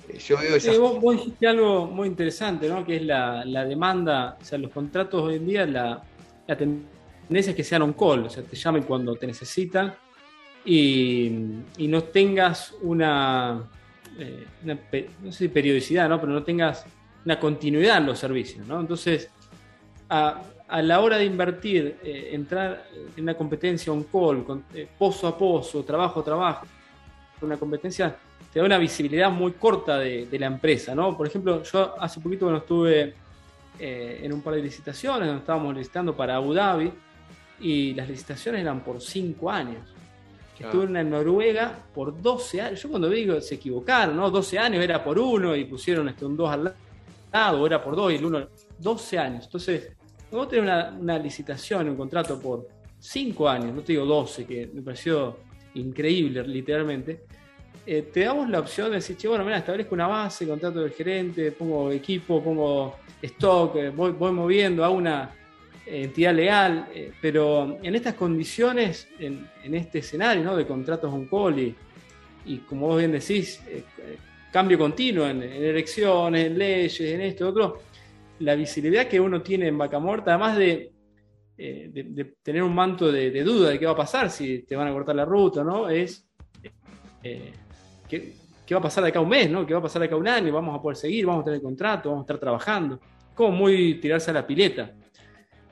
eh, 0.09 0.19
yo 0.19 0.39
veo 0.39 0.57
esas... 0.57 0.79
vos, 0.79 1.17
dijiste 1.17 1.47
algo 1.47 1.87
muy 1.87 2.09
interesante, 2.09 2.69
¿no? 2.69 2.85
Que 2.85 2.97
es 2.97 3.03
la, 3.03 3.45
demanda, 3.65 4.37
o 4.41 4.45
sea, 4.45 4.59
los 4.59 4.71
contratos 4.71 5.23
hoy 5.23 5.37
en 5.37 5.47
día, 5.47 5.67
la, 5.67 6.03
la 6.47 6.57
tendencia 6.57 7.51
es 7.51 7.57
que 7.57 7.65
sean 7.65 7.83
on 7.83 7.93
call, 7.95 8.27
o 8.27 8.31
sea, 8.31 8.43
te 8.43 8.57
llamen 8.57 8.83
cuando 8.83 9.15
te 9.17 9.27
necesitan 9.27 9.95
y, 10.65 11.31
no 11.79 12.05
tengas 12.05 12.75
una, 12.83 13.69
eh, 14.19 14.47
no 15.23 15.33
sé 15.33 15.49
periodicidad, 15.49 16.09
¿no? 16.09 16.21
Pero 16.21 16.33
no 16.33 16.43
tengas 16.43 16.85
una 17.25 17.39
continuidad 17.39 17.99
en 17.99 18.07
los 18.07 18.19
servicios, 18.19 18.67
¿no? 18.67 18.81
Entonces, 18.81 19.31
a, 20.09 20.43
a 20.73 20.81
la 20.81 21.01
hora 21.01 21.19
de 21.19 21.27
invertir, 21.27 21.99
eh, 22.03 22.31
entrar 22.33 22.87
en 23.15 23.23
una 23.25 23.35
competencia 23.35 23.93
on 23.93 24.05
call, 24.05 24.43
con, 24.43 24.65
eh, 24.73 24.89
pozo 24.99 25.29
a 25.29 25.37
pozo, 25.37 25.85
trabajo 25.85 26.21
a 26.21 26.25
trabajo, 26.25 26.67
una 27.43 27.59
competencia 27.59 28.17
te 28.51 28.59
da 28.59 28.65
una 28.65 28.79
visibilidad 28.79 29.31
muy 29.31 29.53
corta 29.53 29.99
de, 29.99 30.27
la 30.39 30.47
empresa, 30.47 30.95
¿no? 30.95 31.15
Por 31.15 31.27
ejemplo, 31.27 31.63
yo 31.63 31.95
hace 32.01 32.21
poquito 32.21 32.47
cuando 32.47 32.61
estuve 32.61 33.15
eh, 33.79 34.21
en 34.23 34.33
un 34.33 34.41
par 34.41 34.55
de 34.55 34.63
licitaciones, 34.63 35.27
donde 35.27 35.41
estábamos 35.41 35.77
licitando 35.77 36.17
para 36.17 36.37
Abu 36.37 36.55
Dhabi, 36.55 36.91
y 37.61 37.93
las 37.93 38.09
licitaciones 38.09 38.63
eran 38.63 38.81
por 38.83 39.01
5 39.01 39.51
años. 39.51 39.87
Estuve 40.59 40.85
en 40.85 41.11
Noruega 41.11 41.77
por 41.93 42.23
12 42.23 42.61
años. 42.61 42.83
Yo 42.83 42.89
cuando 42.89 43.11
digo 43.11 43.41
se 43.41 43.57
equivocaron, 43.57 44.17
¿no? 44.17 44.31
12 44.31 44.59
años 44.59 44.83
era 44.83 45.03
por 45.03 45.19
uno 45.19 45.57
y 45.57 45.65
pusieron 45.65 46.09
este, 46.09 46.25
un 46.25 46.37
2 46.37 46.51
al 46.51 46.75
lado, 47.33 47.67
era 47.67 47.83
por 47.83 47.97
2 47.97 48.13
y 48.13 48.17
el 48.17 48.25
1. 48.25 48.49
12 48.79 49.19
años. 49.19 49.45
Entonces, 49.47 49.91
vos 50.37 50.49
tenés 50.49 50.93
una, 50.99 51.19
licitación, 51.19 51.89
un 51.89 51.97
contrato 51.97 52.41
por 52.41 52.69
5 52.99 53.49
años, 53.49 53.75
no 53.75 53.83
te 53.83 53.93
digo 53.93 54.05
12, 54.05 54.47
que 54.47 54.71
me 54.73 54.83
pareció 54.83 55.39
increíble 55.75 56.47
literalmente, 56.47 57.25
eh, 57.85 58.09
te 58.13 58.21
damos 58.21 58.49
la 58.49 58.61
opción 58.61 58.91
de 58.91 58.97
decir, 58.97 59.17
che, 59.17 59.29
bueno, 59.29 59.45
mira, 59.45 59.59
establezco 59.59 59.95
una 59.95 60.07
base, 60.07 60.47
contrato 60.47 60.81
del 60.81 60.93
gerente, 60.93 61.53
pongo 61.53 61.91
equipo, 61.91 62.43
pongo 62.43 62.97
stock, 63.21 63.77
eh, 63.77 63.91
voy, 63.91 64.13
moviendo, 64.33 64.85
hago 64.85 64.95
una 64.95 65.35
eh, 65.85 66.05
entidad 66.05 66.35
legal, 66.35 66.89
pero 67.21 67.79
en 67.83 67.95
estas 67.95 68.15
condiciones, 68.15 69.09
en, 69.19 69.49
este 69.63 69.99
escenario 69.99 70.55
de 70.55 70.67
contratos 70.67 71.13
on 71.13 71.27
call 71.27 71.75
y, 72.45 72.59
como 72.69 72.87
vos 72.87 72.99
bien 72.99 73.13
decís, 73.13 73.61
cambio 74.53 74.79
continuo 74.79 75.27
en, 75.27 75.43
en, 75.43 75.65
elecciones, 75.65 76.47
en 76.47 76.59
leyes, 76.59 77.01
en 77.01 77.21
esto, 77.23 77.49
otro, 77.49 77.83
la 78.43 78.55
visibilidad 78.55 79.07
que 79.07 79.21
uno 79.21 79.41
tiene 79.43 79.69
en 79.69 79.79
Vaca 79.79 79.99
Muerta, 79.99 80.33
además 80.33 80.59
de, 80.59 80.93
eh, 81.57 82.35
tener 82.43 82.63
un 82.63 82.75
manto 82.75 83.11
de, 83.13 83.43
duda 83.45 83.71
de 83.71 83.79
qué 83.79 83.87
va 83.87 83.93
a 83.93 83.97
pasar 83.97 84.31
si 84.31 84.63
te 84.63 84.75
van 84.75 84.89
a 84.89 84.93
cortar 84.93 85.15
la 85.15 85.25
ruta, 85.25 85.63
¿no? 85.63 85.89
Es 85.89 86.27
eh, 87.23 87.53
¿qué, 88.09 88.35
va 88.73 88.79
a 88.79 88.83
pasar 88.83 89.05
de 89.05 89.11
acá 89.11 89.21
un 89.21 89.29
mes, 89.29 89.49
¿no? 89.51 89.65
¿Qué 89.65 89.75
va 89.75 89.81
a 89.81 89.83
pasar 89.83 90.01
de 90.01 90.07
acá 90.07 90.17
un 90.17 90.27
año? 90.27 90.53
¿Vamos 90.53 90.77
a 90.77 90.83
poder 90.83 90.97
seguir? 90.97 91.27
¿Vamos 91.27 91.43
a 91.43 91.45
tener 91.45 91.63
contrato? 91.63 92.09
¿Vamos 92.09 92.23
a 92.23 92.25
estar 92.25 92.39
trabajando? 92.39 93.01
Como 93.35 93.53
muy 93.53 94.01
tirarse 94.01 94.31
a 94.31 94.35
la 94.35 94.47
pileta. 94.47 94.93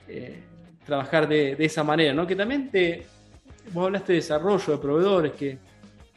Eh, 0.07 0.41
trabajar 0.85 1.29
de, 1.29 1.57
esa 1.59 1.83
manera, 1.83 2.15
¿no? 2.15 2.27
Que 2.27 2.37
también 2.37 2.71
te. 2.71 3.05
Vos 3.73 3.87
hablaste 3.87 4.13
de 4.13 4.19
desarrollo 4.19 4.73
de 4.73 4.79
proveedores, 4.79 5.33
que 5.33 5.59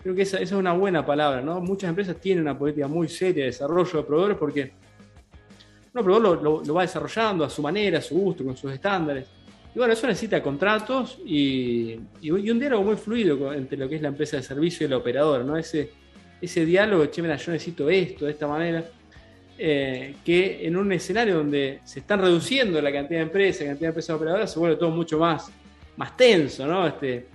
creo 0.02 0.16
que 0.16 0.24
esa, 0.24 0.38
esa, 0.38 0.56
es 0.56 0.60
una 0.60 0.74
buena 0.74 1.06
palabra, 1.06 1.42
¿no? 1.42 1.62
Muchas 1.62 1.90
empresas 1.90 2.18
tienen 2.18 2.44
una 2.44 2.58
política 2.58 2.88
muy 2.88 3.08
seria 3.08 3.44
de 3.44 3.52
desarrollo 3.52 4.00
de 4.00 4.04
proveedores 4.04 4.38
porque 4.38 4.74
no, 5.94 6.04
pero 6.04 6.20
lo, 6.20 6.64
lo, 6.64 6.74
va 6.74 6.82
desarrollando 6.82 7.44
a 7.46 7.50
su 7.50 7.62
manera, 7.62 8.00
a 8.00 8.02
su 8.02 8.16
gusto, 8.16 8.44
con 8.44 8.58
sus 8.58 8.72
estándares. 8.72 9.28
Y 9.76 9.78
bueno, 9.78 9.94
eso 9.94 10.08
necesita 10.08 10.42
contratos 10.42 11.20
y, 11.26 11.96
un 12.30 12.60
diálogo 12.60 12.84
muy 12.84 12.96
fluido 12.96 13.54
entre 13.54 13.78
lo 13.78 13.88
que 13.88 13.96
es 13.96 14.02
la 14.02 14.08
empresa 14.08 14.38
de 14.38 14.44
servicio 14.44 14.86
y 14.86 14.88
el 14.88 14.94
operador, 14.94 15.46
¿no? 15.46 15.56
Ese, 15.56 15.92
ese 16.42 16.66
diálogo, 16.66 17.06
che, 17.08 17.22
mira, 17.22 17.36
yo 17.36 17.52
necesito 17.52 17.90
esto 17.90 18.26
de 18.26 18.32
esta 18.32 18.48
manera, 18.48 18.84
eh, 19.58 20.16
que 20.26 20.66
en 20.66 20.78
un 20.78 20.92
escenario 20.92 21.36
donde 21.36 21.82
se 21.84 22.00
están 22.00 22.22
reduciendo 22.22 22.82
la 22.82 22.92
cantidad 22.92 23.20
de 23.20 23.26
empresas, 23.26 23.62
la 23.62 23.68
cantidad 23.68 23.88
de 23.88 23.92
empresas 23.92 24.16
operadoras, 24.16 24.52
se 24.52 24.60
vuelve 24.60 24.78
todo 24.78 24.90
mucho 24.90 25.20
más, 25.20 25.52
más 25.96 26.18
tenso, 26.18 26.66
¿no? 26.66 26.88
Este, 26.88 27.28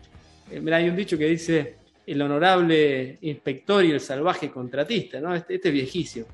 eh, 0.51 0.73
hay 0.73 0.88
un 0.88 0.97
dicho 0.97 1.16
que 1.16 1.27
dice 1.27 1.77
el 2.05 2.21
honorable 2.21 3.18
inspector 3.21 3.85
y 3.85 3.92
el 3.92 4.01
salvaje 4.01 4.51
contratista, 4.51 5.21
¿no? 5.21 5.33
Este, 5.35 5.55
este 5.55 5.68
es 5.68 5.75
viejísimo 5.75 6.27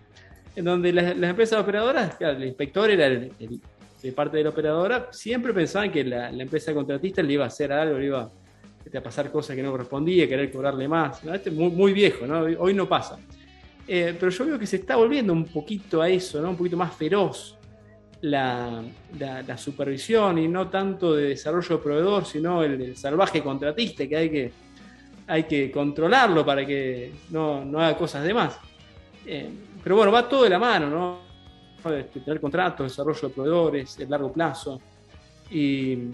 en 0.56 0.64
donde 0.64 0.92
las, 0.92 1.16
empresas 1.16 1.60
operadoras, 1.60 2.16
el 2.20 2.44
inspector 2.44 2.90
era 2.90 3.06
el, 3.06 3.30
de 4.02 4.12
parte 4.12 4.36
de 4.36 4.44
la 4.44 4.50
operadora, 4.50 5.08
siempre 5.10 5.52
pensaban 5.52 5.90
que 5.90 6.04
la, 6.04 6.30
empresa 6.30 6.72
contratista 6.74 7.22
le 7.22 7.32
iba 7.32 7.44
a 7.44 7.48
hacer 7.48 7.72
algo, 7.72 7.98
le 7.98 8.06
iba 8.06 8.30
este, 8.84 8.98
a 8.98 9.02
pasar 9.02 9.30
cosas 9.30 9.56
que 9.56 9.62
no 9.62 9.70
correspondía, 9.70 10.28
querer 10.28 10.52
cobrarle 10.52 10.86
más. 10.86 11.24
Este 11.24 11.50
es 11.50 11.56
muy, 11.56 11.92
viejo, 11.92 12.26
hoy 12.58 12.74
no 12.74 12.88
pasa. 12.88 13.18
Eh, 13.86 14.14
pero 14.18 14.30
yo 14.30 14.46
veo 14.46 14.58
que 14.58 14.66
se 14.66 14.76
está 14.76 14.96
volviendo 14.96 15.32
un 15.32 15.44
poquito 15.46 16.00
a 16.00 16.08
eso, 16.08 16.40
¿no? 16.40 16.50
un 16.50 16.56
poquito 16.56 16.76
más 16.76 16.94
feroz 16.94 17.58
la, 18.24 18.84
supervisión 19.56 20.38
y 20.38 20.48
no 20.48 20.68
tanto 20.68 21.14
de 21.14 21.30
desarrollo 21.30 21.76
de 21.76 21.82
proveedor, 21.82 22.24
sino 22.24 22.62
el, 22.62 22.96
salvaje 22.96 23.42
contratista 23.42 24.06
que 24.06 24.16
hay 24.16 24.30
que, 24.30 24.52
hay 25.26 25.44
que 25.44 25.70
controlarlo 25.70 26.44
para 26.44 26.64
que 26.64 27.12
no, 27.30 27.64
no 27.64 27.80
haga 27.80 27.96
cosas 27.96 28.24
de 28.24 28.34
más. 28.34 28.58
Eh, 29.26 29.48
pero 29.84 29.96
bueno, 29.96 30.10
va 30.10 30.26
todo 30.26 30.44
de 30.44 30.50
la 30.50 30.58
mano, 30.58 30.88
¿no? 30.88 31.18
Este, 31.94 32.20
tener 32.20 32.40
contratos, 32.40 32.86
desarrollo 32.86 33.28
de 33.28 33.34
proveedores, 33.34 34.00
el 34.00 34.08
largo 34.08 34.32
plazo. 34.32 34.80
Y, 35.50 36.08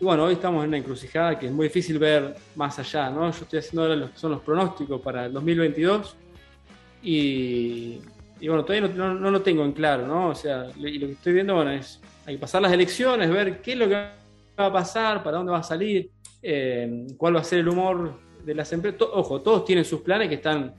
bueno, 0.00 0.24
hoy 0.24 0.32
estamos 0.32 0.64
en 0.64 0.70
una 0.70 0.78
encrucijada 0.78 1.38
que 1.38 1.46
es 1.46 1.52
muy 1.52 1.68
difícil 1.68 2.00
ver 2.00 2.34
más 2.56 2.76
allá, 2.80 3.10
¿no? 3.10 3.30
Yo 3.30 3.42
estoy 3.42 3.60
haciendo 3.60 3.82
ahora 3.82 3.94
los 3.94 4.10
que 4.10 4.18
son 4.18 4.32
los 4.32 4.40
pronósticos 4.40 5.00
para 5.00 5.26
el 5.26 5.32
2022 5.32 6.16
y, 7.04 8.00
bueno, 8.40 8.64
todavía 8.64 8.88
no, 8.88 9.30
lo 9.30 9.40
tengo 9.40 9.64
en 9.64 9.72
claro, 9.72 10.04
¿no? 10.08 10.30
O 10.30 10.34
sea, 10.34 10.66
y 10.76 10.98
lo 10.98 11.06
que 11.06 11.12
estoy 11.12 11.32
viendo, 11.32 11.54
bueno, 11.54 11.70
es 11.70 12.00
hay 12.26 12.34
que 12.34 12.40
pasar 12.40 12.60
las 12.60 12.72
elecciones, 12.72 13.30
ver 13.30 13.62
qué 13.62 13.74
es 13.74 13.78
lo 13.78 13.86
que 13.86 13.94
va 13.94 14.66
a 14.66 14.72
pasar, 14.72 15.22
para 15.22 15.36
dónde 15.36 15.52
va 15.52 15.58
a 15.58 15.62
salir, 15.62 16.10
eh, 16.42 17.06
cuál 17.16 17.36
va 17.36 17.40
a 17.40 17.44
ser 17.44 17.60
el 17.60 17.68
humor 17.68 18.18
de 18.44 18.54
las 18.54 18.72
empresas. 18.72 19.00
Ojo, 19.12 19.40
todos 19.42 19.64
tienen 19.64 19.84
sus 19.84 20.00
planes 20.00 20.28
que 20.28 20.34
están 20.34 20.74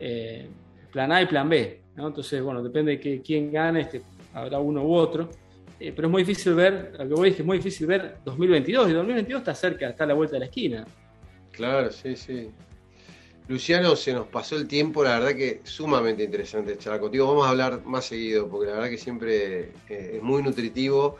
eh, 0.00 0.48
plan 0.92 1.12
A 1.12 1.22
y 1.22 1.26
plan 1.26 1.48
B. 1.48 1.82
Entonces, 1.96 2.42
bueno, 2.42 2.62
depende 2.62 2.96
de 2.96 3.22
quién 3.22 3.50
gane, 3.50 3.80
este, 3.82 4.02
habrá 4.32 4.58
uno 4.58 4.82
u 4.84 4.94
otro. 4.94 5.28
Eh, 5.80 5.92
pero 5.94 6.08
es 6.08 6.12
muy 6.12 6.22
difícil 6.22 6.54
ver, 6.54 6.92
lo 6.98 7.08
que 7.08 7.14
voy 7.14 7.28
es 7.30 7.36
que 7.36 7.42
es 7.42 7.46
muy 7.46 7.58
difícil 7.58 7.86
ver 7.86 8.18
2022, 8.24 8.90
y 8.90 8.92
2022 8.92 9.40
está 9.40 9.54
cerca, 9.54 9.88
está 9.88 10.04
a 10.04 10.06
la 10.08 10.14
vuelta 10.14 10.34
de 10.34 10.40
la 10.40 10.46
esquina. 10.46 10.84
Claro, 11.52 11.90
sí, 11.90 12.16
sí. 12.16 12.50
Luciano, 13.46 13.96
se 13.96 14.12
nos 14.12 14.26
pasó 14.26 14.56
el 14.56 14.66
tiempo, 14.66 15.02
la 15.02 15.18
verdad 15.18 15.34
que 15.34 15.60
sumamente 15.64 16.22
interesante 16.22 16.76
charlar 16.76 17.00
contigo. 17.00 17.28
Vamos 17.28 17.46
a 17.46 17.50
hablar 17.50 17.82
más 17.84 18.06
seguido, 18.06 18.48
porque 18.48 18.66
la 18.66 18.74
verdad 18.74 18.90
que 18.90 18.98
siempre 18.98 19.72
eh, 19.88 20.16
es 20.16 20.22
muy 20.22 20.42
nutritivo. 20.42 21.16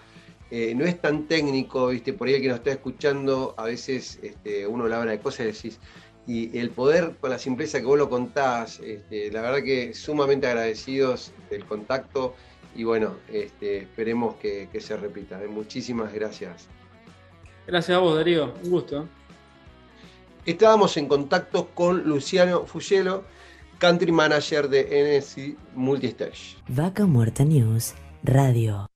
Eh, 0.51 0.75
no 0.75 0.85
es 0.85 1.01
tan 1.01 1.27
técnico, 1.27 1.89
viste, 1.89 2.13
por 2.13 2.29
ahí 2.29 2.35
el 2.35 2.43
que 2.43 2.49
nos 2.49 2.59
está 2.59 2.73
escuchando, 2.73 3.55
a 3.57 3.65
veces 3.65 4.19
este, 4.23 4.67
uno 4.67 4.85
habla 4.85 5.05
de 5.05 5.21
cosas 5.21 5.41
y 5.41 5.45
decís, 5.45 5.81
y 6.29 6.57
el 6.59 6.69
poder 6.71 7.17
con 7.19 7.31
la 7.31 7.39
simpleza 7.39 7.81
que 7.81 7.87
vos 7.87 7.99
lo 7.99 8.11
contás, 8.11 8.81
este, 8.81 9.33
la 9.33 9.41
verdad 9.41 9.63
que 9.65 9.95
sumamente 9.95 10.47
agradecidos 10.47 11.33
del 11.49 11.65
contacto 11.65 12.35
y 12.77 12.85
bueno, 12.85 13.17
este, 13.33 13.79
esperemos 13.79 14.37
que, 14.37 14.69
se 14.79 14.97
repita. 14.97 15.43
¿eh? 15.43 15.49
Muchísimas 15.49 16.13
gracias. 16.13 16.69
Gracias 17.67 17.97
a 17.97 18.01
vos, 18.01 18.15
Darío, 18.15 18.53
un 18.63 18.71
gusto. 18.71 19.09
Estábamos 20.45 20.97
en 20.99 21.09
contacto 21.09 21.71
con 21.75 22.05
Luciano 22.05 22.67
Fugelo, 22.67 23.25
Country 23.79 24.13
Manager 24.13 24.69
de 24.69 25.19
NSC 25.19 25.57
Multistage. 25.75 26.57
Vaca 26.69 27.07
Muerta 27.07 27.45
News 27.45 27.95
Radio. 28.23 28.89